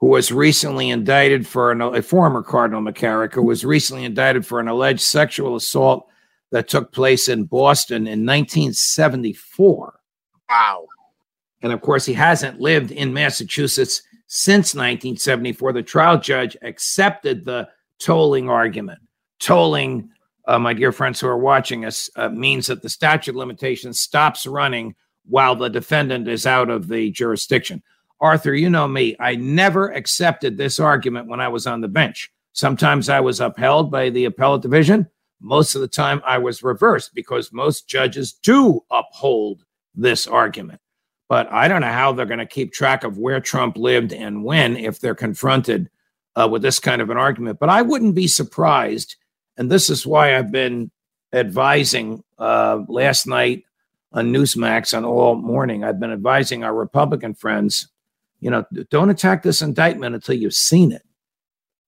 who 0.00 0.08
was 0.08 0.32
recently 0.32 0.90
indicted 0.90 1.46
for 1.46 1.70
an, 1.70 1.80
a 1.80 2.02
former 2.02 2.42
Cardinal 2.42 2.82
McCarrick, 2.82 3.34
who 3.34 3.42
was 3.42 3.64
recently 3.64 4.04
indicted 4.04 4.44
for 4.44 4.58
an 4.58 4.68
alleged 4.68 5.00
sexual 5.00 5.54
assault 5.54 6.08
that 6.54 6.68
took 6.68 6.92
place 6.92 7.28
in 7.28 7.46
Boston 7.46 8.06
in 8.06 8.24
1974. 8.24 9.98
Wow. 10.48 10.86
And 11.62 11.72
of 11.72 11.80
course, 11.80 12.06
he 12.06 12.12
hasn't 12.12 12.60
lived 12.60 12.92
in 12.92 13.12
Massachusetts 13.12 14.00
since 14.28 14.72
1974. 14.72 15.72
The 15.72 15.82
trial 15.82 16.16
judge 16.16 16.56
accepted 16.62 17.44
the 17.44 17.68
tolling 17.98 18.48
argument. 18.48 19.00
Tolling, 19.40 20.08
uh, 20.46 20.60
my 20.60 20.72
dear 20.74 20.92
friends 20.92 21.18
who 21.18 21.26
are 21.26 21.36
watching 21.36 21.84
us, 21.84 22.08
uh, 22.14 22.28
means 22.28 22.68
that 22.68 22.82
the 22.82 22.88
statute 22.88 23.32
of 23.32 23.36
limitations 23.36 23.98
stops 23.98 24.46
running 24.46 24.94
while 25.28 25.56
the 25.56 25.68
defendant 25.68 26.28
is 26.28 26.46
out 26.46 26.70
of 26.70 26.86
the 26.86 27.10
jurisdiction. 27.10 27.82
Arthur, 28.20 28.54
you 28.54 28.70
know 28.70 28.86
me, 28.86 29.16
I 29.18 29.34
never 29.34 29.90
accepted 29.90 30.56
this 30.56 30.78
argument 30.78 31.26
when 31.26 31.40
I 31.40 31.48
was 31.48 31.66
on 31.66 31.80
the 31.80 31.88
bench. 31.88 32.30
Sometimes 32.52 33.08
I 33.08 33.18
was 33.18 33.40
upheld 33.40 33.90
by 33.90 34.10
the 34.10 34.26
appellate 34.26 34.62
division. 34.62 35.08
Most 35.44 35.74
of 35.74 35.82
the 35.82 35.88
time 35.88 36.22
I 36.24 36.38
was 36.38 36.62
reversed 36.62 37.14
because 37.14 37.52
most 37.52 37.86
judges 37.86 38.32
do 38.32 38.80
uphold 38.90 39.62
this 39.94 40.26
argument. 40.26 40.80
But 41.28 41.52
I 41.52 41.68
don't 41.68 41.82
know 41.82 41.92
how 41.92 42.12
they're 42.12 42.24
going 42.24 42.38
to 42.38 42.46
keep 42.46 42.72
track 42.72 43.04
of 43.04 43.18
where 43.18 43.40
Trump 43.40 43.76
lived 43.76 44.14
and 44.14 44.42
when 44.42 44.76
if 44.78 45.00
they're 45.00 45.14
confronted 45.14 45.90
uh, 46.34 46.48
with 46.50 46.62
this 46.62 46.78
kind 46.78 47.02
of 47.02 47.10
an 47.10 47.18
argument. 47.18 47.58
But 47.58 47.68
I 47.68 47.82
wouldn't 47.82 48.14
be 48.14 48.26
surprised. 48.26 49.16
And 49.58 49.70
this 49.70 49.90
is 49.90 50.06
why 50.06 50.34
I've 50.34 50.50
been 50.50 50.90
advising 51.32 52.24
uh, 52.38 52.80
last 52.88 53.26
night 53.26 53.64
on 54.12 54.32
Newsmax 54.32 54.96
on 54.96 55.04
all 55.04 55.34
morning. 55.34 55.84
I've 55.84 56.00
been 56.00 56.12
advising 56.12 56.64
our 56.64 56.74
Republican 56.74 57.34
friends, 57.34 57.88
you 58.40 58.50
know, 58.50 58.64
don't 58.90 59.10
attack 59.10 59.42
this 59.42 59.60
indictment 59.60 60.14
until 60.14 60.36
you've 60.36 60.54
seen 60.54 60.90
it. 60.90 61.02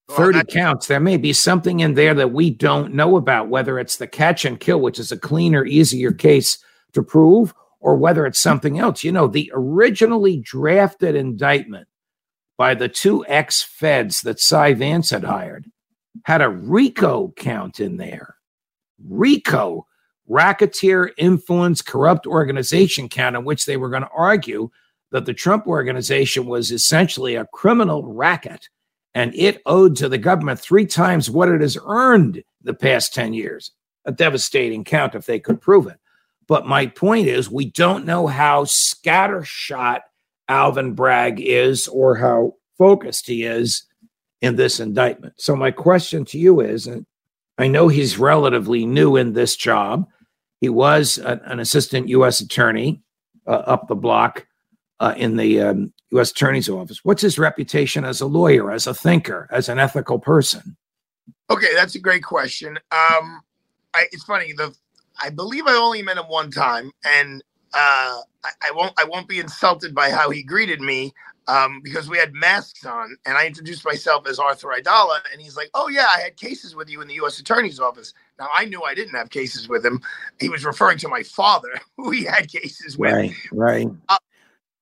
Well, 0.08 0.18
30 0.18 0.44
counts. 0.44 0.86
There 0.86 1.00
may 1.00 1.16
be 1.16 1.32
something 1.32 1.80
in 1.80 1.94
there 1.94 2.14
that 2.14 2.32
we 2.32 2.50
don't 2.50 2.94
know 2.94 3.16
about, 3.16 3.48
whether 3.48 3.78
it's 3.78 3.96
the 3.96 4.06
catch 4.06 4.44
and 4.44 4.60
kill, 4.60 4.80
which 4.80 4.98
is 4.98 5.10
a 5.10 5.18
cleaner, 5.18 5.64
easier 5.64 6.12
case 6.12 6.58
to 6.92 7.02
prove, 7.02 7.52
or 7.80 7.96
whether 7.96 8.25
it's 8.25 8.40
something 8.40 8.78
else. 8.78 9.02
You 9.02 9.12
know, 9.12 9.26
the 9.26 9.50
originally 9.54 10.38
drafted 10.38 11.16
indictment 11.16 11.88
by 12.56 12.75
the 12.75 12.88
two 12.88 13.26
ex 13.26 13.62
feds 13.62 14.20
that 14.22 14.40
Cy 14.40 14.75
Vance 14.75 15.10
had 15.10 15.25
hired 15.25 15.70
had 16.25 16.40
a 16.40 16.48
RICO 16.48 17.32
count 17.36 17.80
in 17.80 17.96
there. 17.96 18.36
RICO, 19.04 19.86
racketeer 20.26 21.12
influence 21.18 21.82
corrupt 21.82 22.26
organization 22.26 23.08
count, 23.08 23.36
in 23.36 23.44
which 23.44 23.66
they 23.66 23.76
were 23.76 23.90
going 23.90 24.02
to 24.02 24.10
argue 24.16 24.70
that 25.10 25.26
the 25.26 25.34
Trump 25.34 25.66
organization 25.66 26.46
was 26.46 26.72
essentially 26.72 27.34
a 27.34 27.46
criminal 27.52 28.02
racket 28.04 28.68
and 29.16 29.35
it 29.35 29.62
owed 29.64 29.96
to 29.96 30.11
the 30.11 30.18
government 30.18 30.61
three 30.61 30.85
times 30.85 31.30
what 31.30 31.49
it 31.49 31.62
has 31.62 31.78
earned 31.87 32.44
the 32.62 32.75
past 32.75 33.14
10 33.14 33.32
years. 33.32 33.73
A 34.04 34.12
devastating 34.12 34.85
count 34.85 35.14
if 35.14 35.25
they 35.25 35.40
could 35.40 35.58
prove 35.58 35.87
it. 35.87 35.96
But 36.46 36.66
my 36.66 36.88
point 36.88 37.26
is, 37.26 37.50
we 37.50 37.70
don't 37.70 38.04
know 38.04 38.26
how 38.26 38.64
scattershot 38.64 40.00
Alvin 40.49 40.92
Bragg 40.92 41.40
is 41.40 41.88
or 41.88 42.16
how 42.16 42.56
focused 42.76 43.26
he 43.26 43.44
is 43.44 43.87
in 44.42 44.56
this 44.56 44.80
indictment. 44.80 45.32
So, 45.38 45.56
my 45.56 45.70
question 45.70 46.26
to 46.26 46.38
you 46.38 46.61
is 46.61 46.87
and 46.87 47.06
I 47.56 47.68
know 47.68 47.88
he's 47.88 48.18
relatively 48.18 48.85
new 48.85 49.16
in 49.16 49.32
this 49.32 49.56
job. 49.56 50.06
He 50.61 50.68
was 50.68 51.16
an, 51.16 51.40
an 51.46 51.58
assistant 51.58 52.11
U.S. 52.11 52.40
attorney 52.40 53.02
uh, 53.46 53.62
up 53.64 53.88
the 53.88 53.96
block 53.96 54.46
uh, 55.00 55.14
in 55.16 55.37
the 55.37 55.62
um, 55.62 55.94
U.S. 56.16 56.30
Attorney's 56.30 56.68
Office. 56.68 57.04
What's 57.04 57.23
his 57.23 57.38
reputation 57.38 58.04
as 58.04 58.20
a 58.20 58.26
lawyer, 58.26 58.70
as 58.70 58.87
a 58.87 58.94
thinker, 58.94 59.49
as 59.50 59.68
an 59.68 59.78
ethical 59.78 60.18
person? 60.18 60.76
Okay, 61.49 61.75
that's 61.75 61.94
a 61.94 62.00
great 62.00 62.25
question. 62.25 62.78
Um, 62.90 63.40
I, 63.94 64.06
it's 64.12 64.25
funny. 64.25 64.52
The 64.52 64.75
I 65.23 65.30
believe 65.30 65.66
I 65.66 65.75
only 65.75 66.02
met 66.02 66.18
him 66.18 66.25
one 66.25 66.50
time, 66.50 66.90
and 67.04 67.42
uh, 67.73 68.20
I, 68.44 68.50
I, 68.68 68.70
won't 68.73 68.92
I 68.99 69.04
won't 69.04 69.28
be 69.28 69.38
insulted 69.38 69.94
by 69.94 70.11
how 70.11 70.30
he 70.30 70.42
greeted 70.42 70.80
me 70.80 71.12
um, 71.49 71.80
because 71.82 72.08
we 72.08 72.18
had 72.18 72.35
masks 72.35 72.85
on, 72.85 73.16
and 73.25 73.37
I 73.37 73.46
introduced 73.46 73.85
myself 73.85 74.26
as 74.26 74.38
Arthur 74.38 74.68
Aidala, 74.68 75.18
and 75.32 75.40
he's 75.40 75.56
like, 75.56 75.70
"Oh 75.75 75.88
yeah, 75.88 76.06
I 76.14 76.20
had 76.20 76.37
cases 76.37 76.75
with 76.75 76.90
you 76.90 77.00
in 77.00 77.08
the 77.08 77.14
U.S. 77.14 77.38
Attorney's 77.38 77.80
Office." 77.80 78.12
Now 78.38 78.49
I 78.54 78.64
knew 78.64 78.82
I 78.82 78.94
didn't 78.94 79.14
have 79.14 79.30
cases 79.30 79.68
with 79.68 79.85
him. 79.85 80.00
He 80.40 80.49
was 80.49 80.64
referring 80.64 80.99
to 80.99 81.08
my 81.08 81.23
father, 81.23 81.80
who 81.96 82.11
he 82.11 82.25
had 82.25 82.49
cases 82.50 82.99
with. 82.99 83.12
Right, 83.12 83.35
right. 83.52 83.88
Uh, 84.08 84.18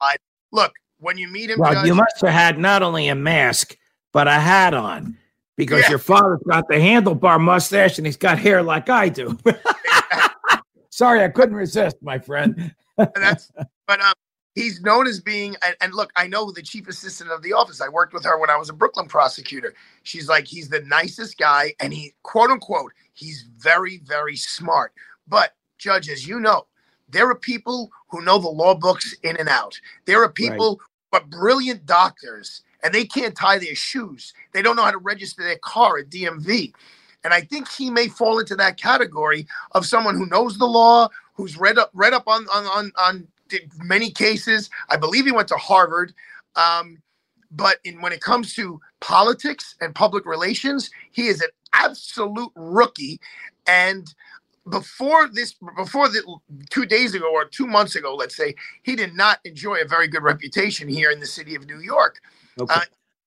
I, 0.01 0.17
look, 0.53 0.73
when 0.99 1.19
you 1.19 1.29
meet 1.29 1.51
him, 1.51 1.59
well, 1.59 1.73
Judge, 1.73 1.87
you 1.87 1.95
must 1.95 2.21
have 2.23 2.31
had 2.33 2.59
not 2.59 2.83
only 2.83 3.09
a 3.09 3.15
mask 3.15 3.77
but 4.13 4.29
a 4.29 4.33
hat 4.33 4.75
on 4.75 5.17
because 5.57 5.83
Yeah. 5.83 5.91
your 5.91 5.99
father's 5.99 6.41
got 6.49 6.67
the 6.69 6.75
handlebar 6.75 7.41
mustache 7.41 7.99
and 7.99 8.07
he's 8.07 8.17
got 8.17 8.39
hair 8.39 8.63
like 8.63 8.89
I 8.89 9.09
do. 9.09 9.37
Sorry, 10.91 11.25
I 11.25 11.29
couldn't 11.29 11.57
resist, 11.57 11.97
my 12.03 12.19
friend. 12.19 12.73
that's 12.97 13.51
but 13.89 14.01
um 14.01 14.15
he's 14.55 14.81
known 14.83 15.09
as 15.09 15.21
being 15.21 15.57
and, 15.67 15.75
and 15.81 15.93
look 15.95 16.13
i 16.15 16.29
know 16.29 16.53
the 16.53 16.63
chief 16.63 16.87
assistant 16.87 17.29
of 17.29 17.43
the 17.43 17.53
office 17.53 17.81
i 17.81 17.89
worked 17.89 18.15
with 18.15 18.25
her 18.25 18.39
when 18.39 18.49
i 18.49 18.57
was 18.57 18.69
a 18.69 18.73
brooklyn 18.73 19.07
prosecutor 19.09 19.75
she's 20.05 20.29
like 20.29 20.47
he's 20.47 20.69
the 20.69 20.79
nicest 20.83 21.37
guy 21.37 21.75
and 21.81 21.93
he 21.93 22.15
quote 22.23 22.51
unquote 22.51 22.93
he's 23.15 23.47
very 23.59 23.99
very 24.05 24.37
smart 24.37 24.93
but 25.27 25.55
judge 25.79 26.09
as 26.09 26.29
you 26.29 26.39
know 26.39 26.65
there 27.15 27.29
are 27.31 27.35
people 27.35 27.91
who 28.09 28.23
know 28.23 28.39
the 28.39 28.49
law 28.49 28.75
books 28.75 29.15
in 29.23 29.37
and 29.39 29.49
out 29.49 29.81
there 30.07 30.23
are 30.23 30.29
people 30.29 30.81
who 31.11 31.19
are 31.19 31.25
brilliant 31.25 31.87
doctors 31.87 32.63
and 32.83 32.93
they 32.93 33.05
can't 33.05 33.37
tie 33.37 33.59
their 33.59 33.75
shoes 33.75 34.35
they 34.53 34.63
don't 34.63 34.77
know 34.77 34.85
how 34.85 34.91
to 34.91 34.99
register 34.99 35.43
their 35.43 35.59
car 35.59 35.99
at 35.99 36.11
dmv 36.11 36.73
and 37.25 37.33
i 37.33 37.41
think 37.41 37.69
he 37.71 37.91
may 37.91 38.09
fall 38.09 38.39
into 38.39 38.55
that 38.57 38.77
category 38.77 39.47
of 39.73 39.87
someone 39.87 40.17
who 40.17 40.27
knows 40.27 40.59
the 40.59 40.67
law 40.67 41.09
who's 41.35 41.57
read 41.57 41.79
up 41.79 41.91
read 41.95 42.13
up 42.13 42.29
on 42.29 42.47
on 42.53 42.67
on, 42.67 42.93
on 42.99 43.29
many 43.79 44.11
cases. 44.11 44.71
I 44.89 44.97
believe 44.97 45.27
he 45.27 45.33
went 45.33 45.49
to 45.49 45.57
Harvard. 45.57 46.13
Um, 46.57 46.99
but 47.51 47.79
in 47.85 48.01
when 48.01 48.13
it 48.13 48.21
comes 48.21 48.55
to 48.55 48.81
politics 49.01 49.77
and 49.81 49.95
public 49.95 50.27
relations, 50.27 50.91
he 51.13 51.27
is 51.27 51.41
an 51.41 51.51
absolute 51.73 52.51
rookie. 52.57 53.21
And 53.67 54.13
before 54.71 55.29
this, 55.29 55.55
before 55.77 56.09
the 56.09 56.23
two 56.71 56.87
days 56.87 57.15
ago 57.15 57.31
or 57.33 57.45
two 57.45 57.67
months 57.67 57.97
ago, 57.97 58.15
let's 58.15 58.37
say, 58.37 58.55
he 58.83 58.97
did 58.97 59.15
not 59.15 59.39
enjoy 59.45 59.77
a 59.77 59.87
very 59.87 60.09
good 60.09 60.23
reputation 60.23 60.89
here 60.89 61.11
in 61.11 61.21
the 61.21 61.27
city 61.27 61.55
of 61.55 61.67
New 61.67 61.81
York, 61.81 62.21
Okay. 62.61 62.73
Uh, 62.73 62.81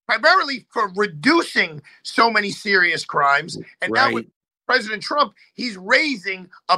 primarily 0.08 0.66
for 0.72 0.90
reducing 0.96 1.82
so 2.04 2.32
many 2.32 2.50
serious 2.50 3.04
crimes. 3.04 3.58
And 3.82 3.92
now 3.94 4.14
with. 4.14 4.26
President 4.66 5.02
Trump, 5.02 5.34
he's 5.54 5.78
raising 5.78 6.50
a 6.70 6.78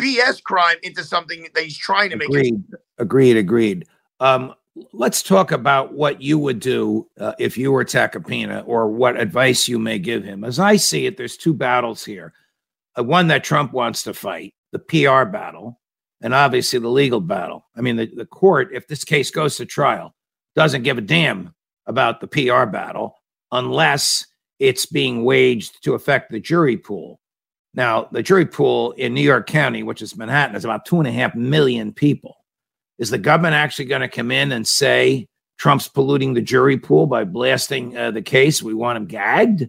BS 0.00 0.42
crime 0.42 0.76
into 0.82 1.04
something 1.04 1.48
that 1.54 1.62
he's 1.62 1.76
trying 1.76 2.10
to 2.10 2.16
make. 2.16 2.28
it. 2.28 2.36
Agreed. 2.36 2.64
Agreed. 2.98 3.36
Agreed. 3.36 3.86
Um, 4.20 4.54
let's 4.92 5.22
talk 5.22 5.52
about 5.52 5.92
what 5.92 6.20
you 6.20 6.38
would 6.38 6.60
do 6.60 7.06
uh, 7.18 7.34
if 7.38 7.56
you 7.56 7.72
were 7.72 7.84
Tacopina 7.84 8.62
or 8.66 8.88
what 8.88 9.18
advice 9.20 9.68
you 9.68 9.78
may 9.78 9.98
give 9.98 10.24
him. 10.24 10.44
As 10.44 10.58
I 10.58 10.76
see 10.76 11.06
it, 11.06 11.16
there's 11.16 11.36
two 11.36 11.54
battles 11.54 12.04
here. 12.04 12.32
One 12.96 13.28
that 13.28 13.44
Trump 13.44 13.72
wants 13.72 14.02
to 14.04 14.14
fight, 14.14 14.54
the 14.72 14.78
PR 14.78 15.28
battle, 15.28 15.80
and 16.20 16.34
obviously 16.34 16.78
the 16.78 16.88
legal 16.88 17.20
battle. 17.20 17.66
I 17.76 17.80
mean, 17.80 17.96
the, 17.96 18.06
the 18.06 18.26
court, 18.26 18.70
if 18.72 18.88
this 18.88 19.04
case 19.04 19.30
goes 19.30 19.56
to 19.56 19.66
trial, 19.66 20.14
doesn't 20.54 20.82
give 20.82 20.98
a 20.98 21.02
damn 21.02 21.54
about 21.86 22.20
the 22.20 22.26
PR 22.26 22.64
battle 22.64 23.16
unless 23.52 24.26
it's 24.58 24.86
being 24.86 25.24
waged 25.24 25.82
to 25.84 25.94
affect 25.94 26.30
the 26.30 26.40
jury 26.40 26.76
pool. 26.76 27.20
Now, 27.74 28.08
the 28.10 28.22
jury 28.22 28.46
pool 28.46 28.92
in 28.92 29.12
New 29.12 29.20
York 29.20 29.46
County, 29.46 29.82
which 29.82 30.00
is 30.00 30.16
Manhattan, 30.16 30.56
is 30.56 30.64
about 30.64 30.86
two 30.86 30.98
and 30.98 31.06
a 31.06 31.12
half 31.12 31.34
million 31.34 31.92
people. 31.92 32.36
Is 32.98 33.10
the 33.10 33.18
government 33.18 33.54
actually 33.54 33.84
going 33.84 34.00
to 34.00 34.08
come 34.08 34.30
in 34.30 34.50
and 34.52 34.66
say 34.66 35.26
Trump's 35.58 35.86
polluting 35.86 36.32
the 36.32 36.40
jury 36.40 36.78
pool 36.78 37.06
by 37.06 37.24
blasting 37.24 37.96
uh, 37.96 38.10
the 38.10 38.22
case? 38.22 38.62
We 38.62 38.72
want 38.72 38.96
him 38.96 39.06
gagged? 39.06 39.68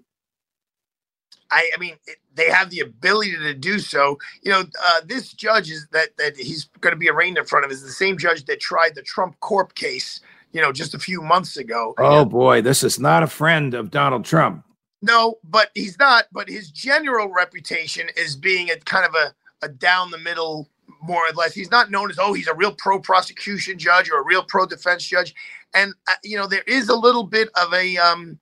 I, 1.51 1.70
I 1.75 1.80
mean, 1.80 1.96
it, 2.06 2.18
they 2.36 2.50
have 2.50 2.70
the 2.70 2.82
ability 2.82 3.36
to 3.38 3.54
do 3.54 3.80
so. 3.80 4.18
You 4.42 4.51
know, 4.51 4.62
uh, 4.62 5.01
this 5.06 5.34
judge 5.34 5.70
is 5.70 5.88
that 5.92 6.18
that 6.18 6.38
he's 6.38 6.66
going 6.82 6.94
to 6.94 7.00
be 7.00 7.10
arraigned 7.10 7.38
in 7.38 7.46
front 7.46 7.66
of 7.66 7.72
is 7.72 7.82
the 7.82 7.89
same 7.89 8.18
judge 8.18 8.46
that 8.46 8.60
tried 8.60 8.96
the 8.96 9.01
Trump 9.01 9.39
Corp 9.39 9.75
case. 9.75 10.22
You 10.54 10.62
know, 10.62 10.72
just 10.72 10.94
a 10.94 11.00
few 11.00 11.22
months 11.22 11.58
ago. 11.58 11.94
Oh 11.98 12.25
boy, 12.25 12.62
this 12.62 12.84
is 12.84 13.00
not 13.00 13.24
a 13.24 13.27
friend 13.27 13.74
of 13.74 13.92
Donald 13.92 14.25
Trump. 14.25 14.63
No, 15.01 15.36
but 15.44 15.70
he's 15.75 16.00
not. 16.00 16.25
But 16.32 16.50
his 16.50 16.72
general 16.72 17.32
reputation 17.32 18.08
is 18.16 18.36
being 18.36 18.70
a 18.70 18.77
kind 18.77 19.06
of 19.06 19.13
a, 19.13 19.34
a 19.66 19.70
down 19.70 20.12
the 20.12 20.18
middle, 20.18 20.70
more 21.01 21.22
or 21.22 21.34
less. 21.36 21.54
He's 21.54 21.70
not 21.70 21.92
known 21.92 22.10
as 22.10 22.18
oh, 22.20 22.34
he's 22.34 22.48
a 22.48 22.56
real 22.56 22.74
pro 22.74 23.00
prosecution 23.00 23.77
judge 23.77 24.10
or 24.10 24.20
a 24.20 24.25
real 24.25 24.44
pro 24.44 24.66
defense 24.66 25.06
judge. 25.06 25.36
And 25.74 25.94
uh, 26.08 26.13
you 26.24 26.38
know, 26.38 26.48
there 26.48 26.63
is 26.66 26.89
a 26.89 26.96
little 26.96 27.24
bit 27.24 27.50
of 27.56 27.74
a 27.74 27.98
um, 27.98 28.39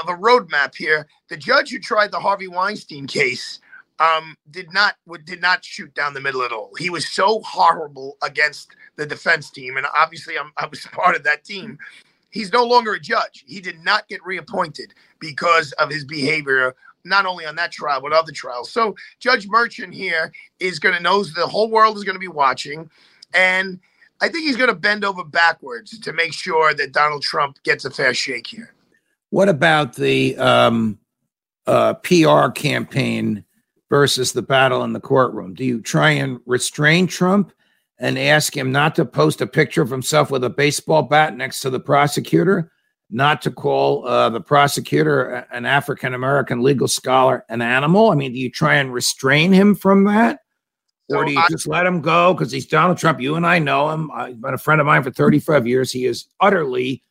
of 0.00 0.08
a 0.08 0.18
roadmap 0.18 0.74
here. 0.74 1.06
The 1.28 1.36
judge 1.36 1.70
who 1.70 1.78
tried 1.78 2.10
the 2.10 2.20
Harvey 2.20 2.48
Weinstein 2.48 3.06
case 3.06 3.60
um, 3.98 4.36
did 4.50 4.72
not 4.72 4.96
did 5.24 5.40
not 5.40 5.64
shoot 5.64 5.94
down 5.94 6.14
the 6.14 6.20
middle 6.20 6.42
at 6.42 6.52
all. 6.52 6.72
He 6.78 6.90
was 6.90 7.08
so 7.08 7.40
horrible 7.42 8.16
against 8.22 8.74
the 8.96 9.06
defense 9.06 9.50
team, 9.50 9.76
and 9.76 9.86
obviously 9.96 10.38
I'm, 10.38 10.52
I 10.56 10.66
was 10.66 10.80
part 10.92 11.16
of 11.16 11.24
that 11.24 11.44
team. 11.44 11.78
He's 12.30 12.52
no 12.52 12.64
longer 12.64 12.94
a 12.94 13.00
judge. 13.00 13.44
He 13.46 13.60
did 13.60 13.84
not 13.84 14.08
get 14.08 14.24
reappointed 14.24 14.94
because 15.18 15.72
of 15.72 15.90
his 15.90 16.04
behavior, 16.04 16.74
not 17.04 17.26
only 17.26 17.44
on 17.44 17.56
that 17.56 17.72
trial 17.72 18.00
but 18.00 18.12
other 18.12 18.32
trials. 18.32 18.70
So 18.70 18.96
Judge 19.20 19.46
Merchan 19.48 19.92
here 19.92 20.32
is 20.58 20.78
going 20.78 20.94
to 20.94 21.02
knows 21.02 21.32
the 21.34 21.46
whole 21.46 21.70
world 21.70 21.96
is 21.96 22.04
going 22.04 22.16
to 22.16 22.20
be 22.20 22.28
watching, 22.28 22.90
and 23.34 23.78
I 24.20 24.28
think 24.28 24.44
he's 24.46 24.56
going 24.56 24.68
to 24.70 24.74
bend 24.74 25.04
over 25.04 25.24
backwards 25.24 25.98
to 25.98 26.12
make 26.12 26.32
sure 26.32 26.74
that 26.74 26.92
Donald 26.92 27.22
Trump 27.22 27.62
gets 27.64 27.84
a 27.84 27.90
fair 27.90 28.14
shake 28.14 28.46
here. 28.46 28.72
What 29.32 29.48
about 29.48 29.94
the 29.94 30.36
um, 30.36 30.98
uh, 31.66 31.94
PR 31.94 32.48
campaign 32.50 33.42
versus 33.88 34.34
the 34.34 34.42
battle 34.42 34.84
in 34.84 34.92
the 34.92 35.00
courtroom? 35.00 35.54
Do 35.54 35.64
you 35.64 35.80
try 35.80 36.10
and 36.10 36.38
restrain 36.44 37.06
Trump 37.06 37.50
and 37.98 38.18
ask 38.18 38.54
him 38.54 38.70
not 38.70 38.94
to 38.96 39.06
post 39.06 39.40
a 39.40 39.46
picture 39.46 39.80
of 39.80 39.88
himself 39.88 40.30
with 40.30 40.44
a 40.44 40.50
baseball 40.50 41.04
bat 41.04 41.34
next 41.34 41.60
to 41.60 41.70
the 41.70 41.80
prosecutor, 41.80 42.70
not 43.08 43.40
to 43.40 43.50
call 43.50 44.06
uh, 44.06 44.28
the 44.28 44.42
prosecutor 44.42 45.46
an 45.50 45.64
African 45.64 46.12
American 46.12 46.62
legal 46.62 46.86
scholar 46.86 47.46
an 47.48 47.62
animal? 47.62 48.10
I 48.10 48.16
mean, 48.16 48.34
do 48.34 48.38
you 48.38 48.50
try 48.50 48.74
and 48.74 48.92
restrain 48.92 49.50
him 49.50 49.74
from 49.74 50.04
that? 50.04 50.40
Or 51.08 51.24
do 51.24 51.32
you 51.32 51.42
just 51.48 51.66
let 51.66 51.86
him 51.86 52.02
go 52.02 52.34
because 52.34 52.52
he's 52.52 52.66
Donald 52.66 52.98
Trump? 52.98 53.18
You 53.18 53.36
and 53.36 53.46
I 53.46 53.58
know 53.60 53.88
him. 53.88 54.10
I've 54.10 54.42
been 54.42 54.52
a 54.52 54.58
friend 54.58 54.78
of 54.78 54.86
mine 54.86 55.02
for 55.02 55.10
35 55.10 55.66
years. 55.66 55.90
He 55.90 56.04
is 56.04 56.26
utterly 56.38 57.02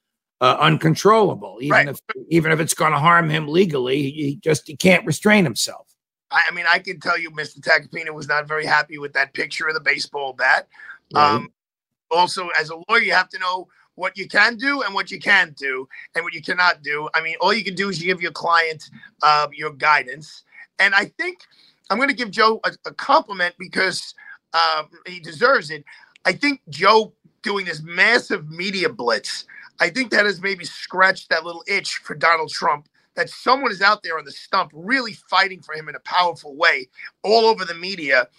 uh, 0.41 0.57
uncontrollable. 0.59 1.59
Even 1.61 1.71
right. 1.71 1.87
if 1.87 1.99
even 2.29 2.51
if 2.51 2.59
it's 2.59 2.73
going 2.73 2.91
to 2.91 2.99
harm 2.99 3.29
him 3.29 3.47
legally, 3.47 4.11
he 4.11 4.39
just 4.43 4.67
he 4.67 4.75
can't 4.75 5.05
restrain 5.05 5.43
himself. 5.43 5.87
I, 6.31 6.41
I 6.49 6.53
mean, 6.53 6.65
I 6.69 6.79
can 6.79 6.99
tell 6.99 7.17
you, 7.17 7.31
Mr. 7.31 7.59
Tacopina 7.59 8.11
was 8.13 8.27
not 8.27 8.47
very 8.47 8.65
happy 8.65 8.97
with 8.97 9.13
that 9.13 9.33
picture 9.33 9.67
of 9.67 9.75
the 9.75 9.79
baseball 9.79 10.33
bat. 10.33 10.67
Right. 11.13 11.35
Um, 11.35 11.53
also, 12.09 12.49
as 12.59 12.71
a 12.71 12.75
lawyer, 12.89 13.01
you 13.01 13.13
have 13.13 13.29
to 13.29 13.39
know 13.39 13.67
what 13.95 14.17
you 14.17 14.27
can 14.27 14.57
do 14.57 14.81
and 14.81 14.93
what 14.93 15.11
you 15.11 15.19
can't 15.19 15.55
do, 15.55 15.87
and 16.15 16.23
what 16.23 16.33
you 16.33 16.41
cannot 16.41 16.81
do. 16.81 17.07
I 17.13 17.21
mean, 17.21 17.35
all 17.39 17.53
you 17.53 17.63
can 17.63 17.75
do 17.75 17.89
is 17.89 18.01
you 18.01 18.07
give 18.07 18.21
your 18.21 18.31
client 18.31 18.89
uh, 19.21 19.47
your 19.53 19.71
guidance. 19.71 20.43
And 20.79 20.95
I 20.95 21.05
think 21.19 21.39
I'm 21.89 21.97
going 21.97 22.09
to 22.09 22.15
give 22.15 22.31
Joe 22.31 22.59
a, 22.63 22.71
a 22.85 22.93
compliment 22.93 23.53
because 23.59 24.15
um, 24.53 24.89
he 25.05 25.19
deserves 25.19 25.69
it. 25.69 25.83
I 26.25 26.33
think 26.33 26.61
Joe 26.69 27.13
doing 27.43 27.65
this 27.65 27.81
massive 27.81 28.49
media 28.49 28.89
blitz 28.89 29.45
I 29.81 29.91
think 29.91 30.11
that 30.11 30.27
has 30.27 30.41
maybe 30.41 30.65
scratched 30.65 31.29
that 31.31 31.45
little 31.45 31.65
itch 31.67 31.97
for 31.97 32.15
Donald 32.15 32.51
Trump 32.51 32.89
that 33.15 33.29
someone 33.29 33.73
is 33.73 33.81
out 33.81 34.03
there 34.03 34.19
on 34.19 34.25
the 34.25 34.31
stump 34.31 34.71
really 34.75 35.13
fighting 35.13 35.61
for 35.61 35.75
him 35.75 35.89
in 35.89 35.95
a 35.95 36.01
powerful 36.01 36.55
way 36.55 36.89
all 37.23 37.45
over 37.45 37.65
the 37.65 37.75
media. 37.75 38.29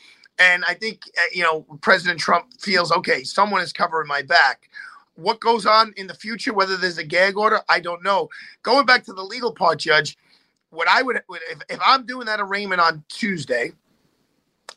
And 0.41 0.65
I 0.69 0.75
think, 0.75 1.05
uh, 1.19 1.23
you 1.33 1.45
know, 1.45 1.67
President 1.83 2.21
Trump 2.21 2.55
feels 2.61 2.93
okay, 2.93 3.25
someone 3.25 3.63
is 3.63 3.75
covering 3.75 4.09
my 4.09 4.23
back. 4.23 4.71
What 5.17 5.41
goes 5.41 5.67
on 5.67 5.95
in 5.99 6.09
the 6.09 6.15
future, 6.15 6.55
whether 6.55 6.79
there's 6.79 6.99
a 6.99 7.05
gag 7.05 7.39
order, 7.39 7.61
I 7.69 7.81
don't 7.81 8.05
know. 8.05 8.31
Going 8.65 8.87
back 8.87 9.05
to 9.07 9.15
the 9.15 9.23
legal 9.25 9.53
part, 9.53 9.81
Judge, 9.81 10.17
what 10.71 10.89
I 10.89 11.03
would, 11.03 11.19
if, 11.51 11.63
if 11.71 11.81
I'm 11.87 12.07
doing 12.07 12.27
that 12.27 12.41
arraignment 12.41 12.83
on 12.83 13.05
Tuesday, 13.11 13.73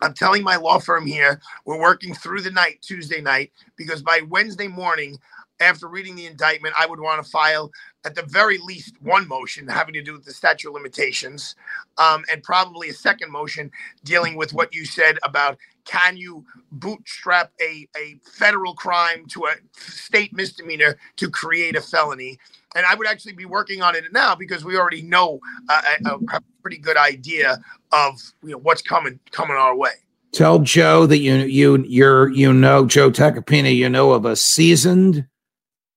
I'm 0.02 0.14
telling 0.16 0.44
my 0.44 0.58
law 0.58 0.80
firm 0.80 1.06
here, 1.08 1.42
we're 1.66 1.80
working 1.80 2.16
through 2.16 2.42
the 2.44 2.52
night, 2.52 2.82
Tuesday 2.82 3.22
night, 3.22 3.52
because 3.78 4.04
by 4.04 4.22
Wednesday 4.30 4.68
morning, 4.68 5.20
after 5.60 5.88
reading 5.88 6.16
the 6.16 6.26
indictment, 6.26 6.76
I 6.78 6.86
would 6.86 7.00
want 7.00 7.24
to 7.24 7.30
file 7.30 7.72
at 8.06 8.16
the 8.16 8.24
very 8.24 8.58
least 8.58 8.96
one 9.02 9.28
motion 9.28 9.68
having 9.68 9.94
to 9.94 10.02
do 10.02 10.14
with 10.14 10.26
the 10.26 10.34
statute 10.34 10.70
of 10.70 10.76
limitations, 10.76 11.56
um, 11.98 12.24
and 12.32 12.44
probably 12.44 12.90
a 12.90 12.94
second 12.94 13.32
motion 13.32 13.72
dealing 14.04 14.36
with 14.36 14.54
what 14.54 14.74
you 14.74 14.86
said 14.86 15.18
about 15.24 15.58
can 15.86 16.18
you 16.18 16.44
bootstrap 16.72 17.52
a, 17.62 17.88
a 17.96 18.20
federal 18.24 18.74
crime 18.74 19.26
to 19.28 19.46
a 19.46 19.54
state 19.74 20.34
misdemeanor 20.34 20.98
to 21.18 21.30
create 21.30 21.76
a 21.76 21.82
felony? 21.82 22.40
And 22.76 22.86
I 22.86 22.96
would 22.96 23.08
actually 23.08 23.34
be 23.34 23.46
working 23.46 23.82
on 23.82 23.96
it 23.96 24.04
now 24.12 24.36
because 24.36 24.66
we 24.66 24.78
already 24.78 25.04
know 25.04 25.40
uh, 25.70 25.82
a, 26.06 26.16
a 26.36 26.42
pretty 26.62 26.78
good 26.78 26.98
idea 26.98 27.60
of 27.92 28.20
you 28.44 28.52
know 28.52 28.58
what's 28.58 28.82
coming 28.82 29.20
coming 29.32 29.56
our 29.56 29.76
way. 29.76 29.92
Tell 30.34 30.60
Joe 30.60 31.06
that 31.06 31.20
you 31.20 31.36
you 31.36 31.86
you're 31.88 32.30
you 32.32 32.52
know 32.52 32.86
Joe 32.86 33.12
Tacopina, 33.12 33.74
you 33.74 33.88
know 33.88 34.12
of 34.12 34.26
a 34.26 34.36
seasoned 34.36 35.26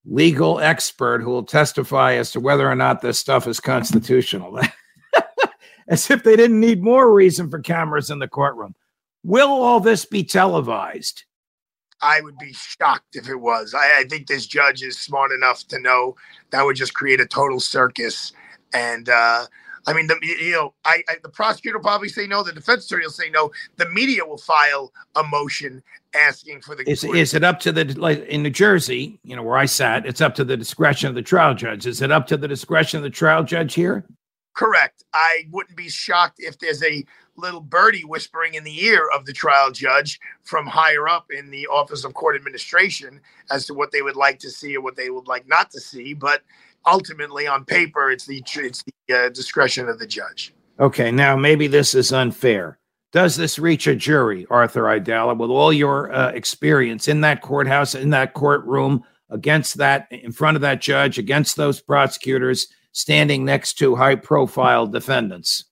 legal 0.09 0.59
expert 0.61 1.23
who 1.23 1.31
will 1.31 1.45
testify 1.45 2.15
as 2.15 2.31
to 2.33 2.41
whether 2.41 2.69
or 2.69 2.75
not 2.75 3.03
this 3.03 3.19
stuff 3.19 3.47
is 3.47 3.61
constitutional. 3.61 4.59
as 5.89 6.11
if 6.11 6.23
they 6.23 6.37
didn't 6.37 6.61
need 6.61 6.83
more 6.83 7.13
reason 7.13 7.51
for 7.51 7.61
cameras 7.61 8.11
in 8.11 8.19
the 8.19 8.29
courtroom. 8.29 8.75
Will 9.25 9.49
all 9.49 9.81
this 9.81 10.05
be 10.05 10.23
televised? 10.23 11.25
I 12.01 12.21
would 12.21 12.39
be 12.39 12.53
shocked 12.53 13.17
if 13.17 13.29
it 13.29 13.37
was. 13.37 13.75
I, 13.75 14.01
I, 14.01 14.05
think 14.05 14.29
this 14.29 14.47
judge 14.47 14.83
is 14.83 14.97
smart 14.97 15.33
enough 15.33 15.67
to 15.69 15.81
know 15.81 16.15
that 16.51 16.65
would 16.65 16.77
just 16.77 16.95
create 16.95 17.21
a 17.21 17.27
total 17.27 17.59
circus. 17.59 18.33
And 18.73 19.09
uh, 19.09 19.47
I 19.89 19.95
mean, 19.95 20.07
the, 20.07 20.19
you 20.23 20.53
know, 20.53 20.75
I, 20.85 21.03
I, 21.09 21.15
the 21.23 21.31
prosecutor 21.31 21.79
will 21.79 21.85
probably 21.85 22.11
say 22.11 22.27
no. 22.27 22.43
The 22.43 22.53
defense 22.53 22.85
attorney 22.85 23.07
will 23.07 23.11
say 23.11 23.31
no. 23.31 23.51
The 23.77 23.89
media 23.89 24.25
will 24.25 24.37
file 24.37 24.93
a 25.17 25.23
motion 25.23 25.83
asking 26.15 26.61
for 26.61 26.75
the. 26.75 26.89
Is, 26.89 27.05
is 27.05 27.33
it 27.33 27.43
up 27.43 27.59
to 27.61 27.73
the 27.73 27.85
like 27.95 28.27
in 28.27 28.43
New 28.43 28.51
Jersey? 28.51 29.19
You 29.25 29.35
know 29.35 29.43
where 29.43 29.57
I 29.57 29.65
sat. 29.65 30.05
It's 30.05 30.21
up 30.21 30.35
to 30.35 30.45
the 30.45 30.59
discretion 30.59 31.09
of 31.09 31.15
the 31.15 31.23
trial 31.23 31.55
judge. 31.55 31.87
Is 31.87 32.03
it 32.03 32.13
up 32.13 32.27
to 32.27 32.37
the 32.37 32.47
discretion 32.47 32.99
of 32.99 33.03
the 33.03 33.11
trial 33.11 33.45
judge 33.45 33.73
here? 33.75 34.05
Correct. 34.55 35.05
I 35.15 35.47
wouldn't 35.51 35.77
be 35.77 35.89
shocked 35.89 36.37
if 36.39 36.59
there's 36.59 36.83
a 36.83 37.05
little 37.37 37.61
birdie 37.61 38.05
whispering 38.05 38.55
in 38.55 38.65
the 38.65 38.85
ear 38.85 39.09
of 39.15 39.25
the 39.25 39.33
trial 39.33 39.71
judge 39.71 40.21
from 40.43 40.67
higher 40.67 41.09
up 41.09 41.27
in 41.31 41.51
the 41.51 41.67
Office 41.69 42.05
of 42.05 42.13
Court 42.15 42.35
Administration 42.37 43.21
as 43.51 43.67
to 43.67 43.75
what 43.75 43.93
they 43.93 44.03
would 44.03 44.17
like 44.17 44.41
to 44.41 44.51
see 44.51 44.77
or 44.77 44.81
what 44.81 44.97
they 44.97 45.11
would 45.11 45.29
like 45.29 45.47
not 45.49 45.71
to 45.71 45.81
see. 45.81 46.13
But 46.13 46.43
ultimately, 46.87 47.47
on 47.47 47.65
paper, 47.65 48.11
it's 48.11 48.27
the 48.27 48.43
it's 48.57 48.83
the 48.83 49.17
uh, 49.17 49.29
discretion 49.31 49.89
of 49.89 49.99
the 49.99 50.07
judge. 50.07 50.55
Okay, 50.81 51.11
now 51.11 51.37
maybe 51.37 51.67
this 51.67 51.95
is 51.95 52.13
unfair. 52.13 52.79
Does 53.11 53.37
this 53.37 53.59
reach 53.59 53.87
a 53.87 53.97
jury, 53.97 54.47
Arthur 54.51 54.83
Aidala 54.83 55.37
with 55.37 55.51
all 55.51 55.73
your 55.73 56.13
uh, 56.13 56.31
experience 56.31 57.09
in 57.09 57.23
that 57.23 57.41
courthouse, 57.41 57.95
in 57.95 58.11
that 58.11 58.35
courtroom, 58.35 59.03
against 59.31 59.79
that, 59.79 60.07
in 60.11 60.31
front 60.31 60.57
of 60.57 60.61
that 60.61 60.81
judge, 60.81 61.19
against 61.19 61.57
those 61.57 61.81
prosecutors, 61.81 62.69
standing 62.93 63.45
next 63.45 63.75
to 63.75 63.97
high 63.97 64.15
profile 64.15 64.87
defendants? 64.87 65.65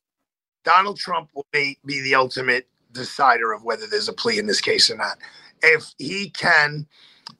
Donald 0.64 0.98
Trump 0.98 1.30
will 1.34 1.46
be, 1.52 1.78
be 1.84 2.00
the 2.00 2.14
ultimate 2.14 2.68
decider 2.92 3.52
of 3.52 3.62
whether 3.64 3.86
there's 3.86 4.08
a 4.08 4.12
plea 4.12 4.38
in 4.38 4.46
this 4.46 4.60
case 4.60 4.90
or 4.90 4.96
not. 4.96 5.18
If 5.62 5.92
he 5.98 6.30
can 6.30 6.86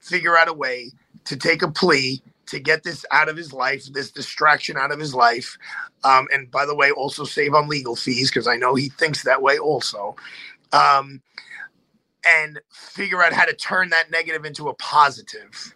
figure 0.01 0.37
out 0.37 0.49
a 0.49 0.53
way 0.53 0.93
to 1.25 1.37
take 1.37 1.63
a 1.63 1.71
plea 1.71 2.23
to 2.47 2.61
get 2.61 2.83
this 2.83 3.05
out 3.11 3.29
of 3.29 3.37
his 3.37 3.53
life, 3.53 3.85
this 3.93 4.11
distraction 4.11 4.77
out 4.77 4.93
of 4.93 4.99
his 4.99 5.15
life. 5.15 5.57
Um, 6.05 6.29
and 6.33 6.51
by 6.51 6.67
the 6.67 6.75
way, 6.75 6.91
also 6.91 7.25
save 7.25 7.55
on 7.55 7.69
legal 7.69 7.97
fees 7.97 8.31
because 8.31 8.47
I 8.47 8.57
know 8.57 8.75
he 8.75 8.89
thinks 8.89 9.25
that 9.25 9.43
way 9.43 9.59
also. 9.59 10.17
Um, 10.73 11.23
and 12.27 12.61
figure 12.73 13.23
out 13.23 13.33
how 13.33 13.45
to 13.45 13.55
turn 13.55 13.91
that 13.91 14.11
negative 14.11 14.45
into 14.45 14.69
a 14.69 14.75
positive. 14.75 15.75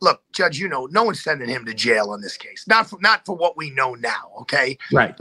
Look, 0.00 0.22
Judge, 0.32 0.58
you 0.58 0.68
know, 0.68 0.86
no 0.86 1.04
one's 1.04 1.22
sending 1.22 1.48
him 1.48 1.64
to 1.66 1.74
jail 1.74 2.10
on 2.10 2.20
this 2.20 2.36
case. 2.36 2.66
Not 2.66 2.88
for 2.88 2.98
not 3.00 3.24
for 3.24 3.36
what 3.36 3.56
we 3.56 3.70
know 3.70 3.94
now. 3.94 4.32
Okay, 4.40 4.78
right. 4.92 5.14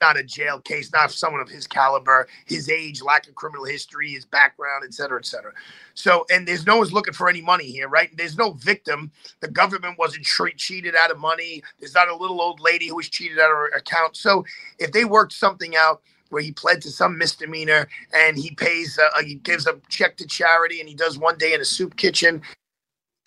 Not 0.00 0.16
a 0.16 0.22
jail 0.22 0.60
case, 0.60 0.92
not 0.92 1.10
someone 1.10 1.40
of 1.40 1.48
his 1.48 1.66
caliber, 1.66 2.28
his 2.46 2.68
age, 2.68 3.02
lack 3.02 3.26
of 3.28 3.34
criminal 3.34 3.64
history, 3.64 4.10
his 4.10 4.24
background, 4.24 4.84
et 4.84 4.94
cetera, 4.94 5.18
et 5.18 5.26
cetera. 5.26 5.52
So, 5.94 6.24
and 6.30 6.46
there's 6.46 6.66
no 6.66 6.78
one's 6.78 6.92
looking 6.92 7.14
for 7.14 7.28
any 7.28 7.40
money 7.40 7.64
here, 7.64 7.88
right? 7.88 8.10
There's 8.16 8.36
no 8.36 8.52
victim. 8.52 9.10
The 9.40 9.48
government 9.48 9.98
wasn't 9.98 10.24
tre- 10.24 10.54
cheated 10.54 10.94
out 10.94 11.10
of 11.10 11.18
money. 11.18 11.62
There's 11.80 11.94
not 11.94 12.08
a 12.08 12.16
little 12.16 12.40
old 12.40 12.60
lady 12.60 12.88
who 12.88 12.96
was 12.96 13.08
cheated 13.08 13.38
out 13.38 13.50
of 13.50 13.56
her 13.56 13.68
account. 13.68 14.16
So, 14.16 14.44
if 14.78 14.92
they 14.92 15.04
worked 15.04 15.32
something 15.32 15.76
out 15.76 16.02
where 16.30 16.42
he 16.42 16.52
pled 16.52 16.82
to 16.82 16.90
some 16.90 17.16
misdemeanor 17.16 17.88
and 18.12 18.36
he 18.36 18.50
pays, 18.54 18.98
uh, 18.98 19.22
he 19.22 19.36
gives 19.36 19.66
a 19.66 19.80
check 19.88 20.16
to 20.18 20.26
charity 20.26 20.80
and 20.80 20.88
he 20.88 20.94
does 20.94 21.18
one 21.18 21.38
day 21.38 21.54
in 21.54 21.60
a 21.60 21.64
soup 21.64 21.96
kitchen, 21.96 22.42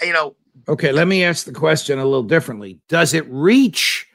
you 0.01 0.13
know. 0.13 0.35
Okay, 0.67 0.91
let 0.91 1.07
me 1.07 1.23
ask 1.23 1.45
the 1.45 1.51
question 1.51 1.97
a 1.97 2.05
little 2.05 2.23
differently. 2.23 2.79
Does 2.87 3.13
it 3.13 3.25
reach? 3.27 4.07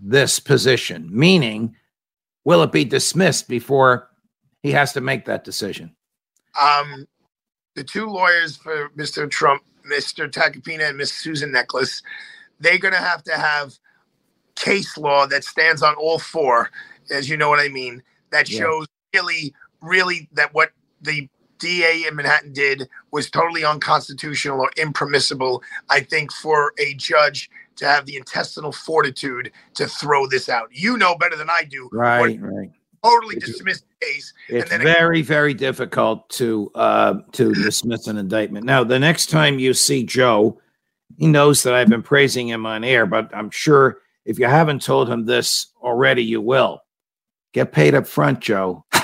This 0.00 0.40
position? 0.40 1.08
Meaning, 1.10 1.76
will 2.44 2.62
it 2.62 2.72
be 2.72 2.84
dismissed 2.84 3.48
before 3.48 4.08
he 4.62 4.72
has 4.72 4.92
to 4.94 5.00
make 5.00 5.24
that 5.26 5.44
decision? 5.44 5.94
Um, 6.60 7.06
the 7.74 7.84
two 7.84 8.06
lawyers 8.06 8.56
for 8.56 8.88
Mr. 8.90 9.30
Trump, 9.30 9.62
Mr. 9.90 10.30
Tacopina 10.30 10.88
and 10.88 10.98
Miss 10.98 11.12
Susan 11.12 11.52
Necheles, 11.52 12.02
they're 12.60 12.78
going 12.78 12.94
to 12.94 13.00
have 13.00 13.22
to 13.24 13.32
have 13.32 13.78
case 14.56 14.96
law 14.98 15.26
that 15.26 15.44
stands 15.44 15.82
on 15.82 15.94
all 15.94 16.18
four, 16.18 16.70
as 17.10 17.28
you 17.28 17.36
know 17.36 17.48
what 17.48 17.60
I 17.60 17.68
mean, 17.68 18.02
that 18.30 18.48
Yeah. 18.50 18.60
shows 18.60 18.86
really, 19.14 19.54
really 19.80 20.28
that 20.32 20.52
what 20.52 20.72
the 21.00 21.28
DA 21.60 22.04
in 22.08 22.16
Manhattan 22.16 22.52
did 22.52 22.88
was 23.12 23.30
totally 23.30 23.64
unconstitutional 23.64 24.60
or 24.60 24.70
impermissible. 24.76 25.62
I 25.88 26.00
think 26.00 26.32
for 26.32 26.72
a 26.78 26.94
judge 26.94 27.50
to 27.76 27.86
have 27.86 28.06
the 28.06 28.16
intestinal 28.16 28.72
fortitude 28.72 29.52
to 29.74 29.86
throw 29.86 30.26
this 30.26 30.48
out. 30.48 30.68
You 30.72 30.96
know 30.96 31.16
better 31.16 31.36
than 31.36 31.48
I 31.50 31.64
do. 31.64 31.88
Right, 31.92 32.38
right. 32.40 32.70
Totally 33.02 33.36
It's- 33.36 33.50
dismiss 33.52 33.80
the 33.80 34.06
case. 34.06 34.32
It's 34.48 34.70
then 34.70 34.80
it- 34.82 34.84
very, 34.84 35.22
very 35.22 35.54
difficult 35.54 36.28
to 36.30 36.70
uh, 36.74 37.14
to 37.32 37.54
dismiss 37.54 38.06
an 38.08 38.18
indictment. 38.18 38.66
Now, 38.66 38.84
the 38.84 38.98
next 38.98 39.30
time 39.30 39.58
you 39.58 39.72
see 39.72 40.02
Joe, 40.04 40.60
he 41.16 41.26
knows 41.26 41.62
that 41.62 41.72
I've 41.74 41.88
been 41.88 42.02
praising 42.02 42.48
him 42.48 42.66
on 42.66 42.84
air, 42.84 43.06
but 43.06 43.34
I'm 43.34 43.50
sure 43.50 43.98
if 44.26 44.38
you 44.38 44.46
haven't 44.46 44.82
told 44.82 45.08
him 45.08 45.24
this 45.24 45.68
already, 45.82 46.22
you 46.22 46.42
will. 46.42 46.82
Get 47.54 47.72
paid 47.72 47.94
up 47.94 48.06
front, 48.06 48.40
Joe. 48.40 48.84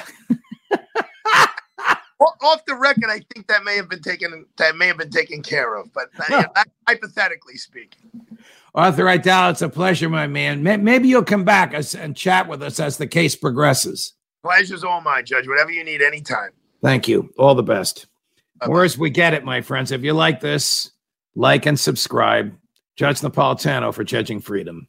Off 2.46 2.64
the 2.64 2.74
record, 2.76 3.10
I 3.10 3.20
think 3.34 3.48
that 3.48 3.64
may 3.64 3.76
have 3.76 3.88
been 3.88 4.02
taken. 4.02 4.46
That 4.58 4.76
may 4.76 4.86
have 4.86 4.98
been 4.98 5.10
taken 5.10 5.42
care 5.42 5.74
of, 5.74 5.92
but 5.92 6.08
uh, 6.18 6.44
that- 6.54 6.68
hypothetically 6.86 7.56
speaking. 7.56 8.10
Arthur 8.74 9.04
Aidala, 9.04 9.52
it's 9.52 9.62
a 9.62 9.68
pleasure, 9.68 10.08
my 10.08 10.26
man. 10.26 10.62
Maybe 10.62 11.08
you'll 11.08 11.24
come 11.24 11.44
back 11.44 11.72
and 11.74 12.14
chat 12.14 12.46
with 12.46 12.62
us 12.62 12.78
as 12.78 12.98
the 12.98 13.06
case 13.06 13.34
progresses. 13.34 14.12
Pleasure's 14.44 14.84
all 14.84 15.00
mine, 15.00 15.24
Judge. 15.24 15.48
Whatever 15.48 15.70
you 15.70 15.82
need, 15.82 16.02
anytime. 16.02 16.50
Thank 16.82 17.08
you. 17.08 17.30
All 17.38 17.54
the 17.54 17.62
best. 17.62 18.06
Whereas 18.66 18.96
we 18.98 19.10
get 19.10 19.34
it, 19.34 19.44
my 19.44 19.62
friends. 19.62 19.92
If 19.92 20.02
you 20.04 20.12
like 20.12 20.40
this, 20.40 20.92
like 21.34 21.66
and 21.66 21.80
subscribe. 21.80 22.54
Judge 22.96 23.20
Napolitano 23.20 23.92
for 23.92 24.04
Judging 24.04 24.40
Freedom. 24.40 24.88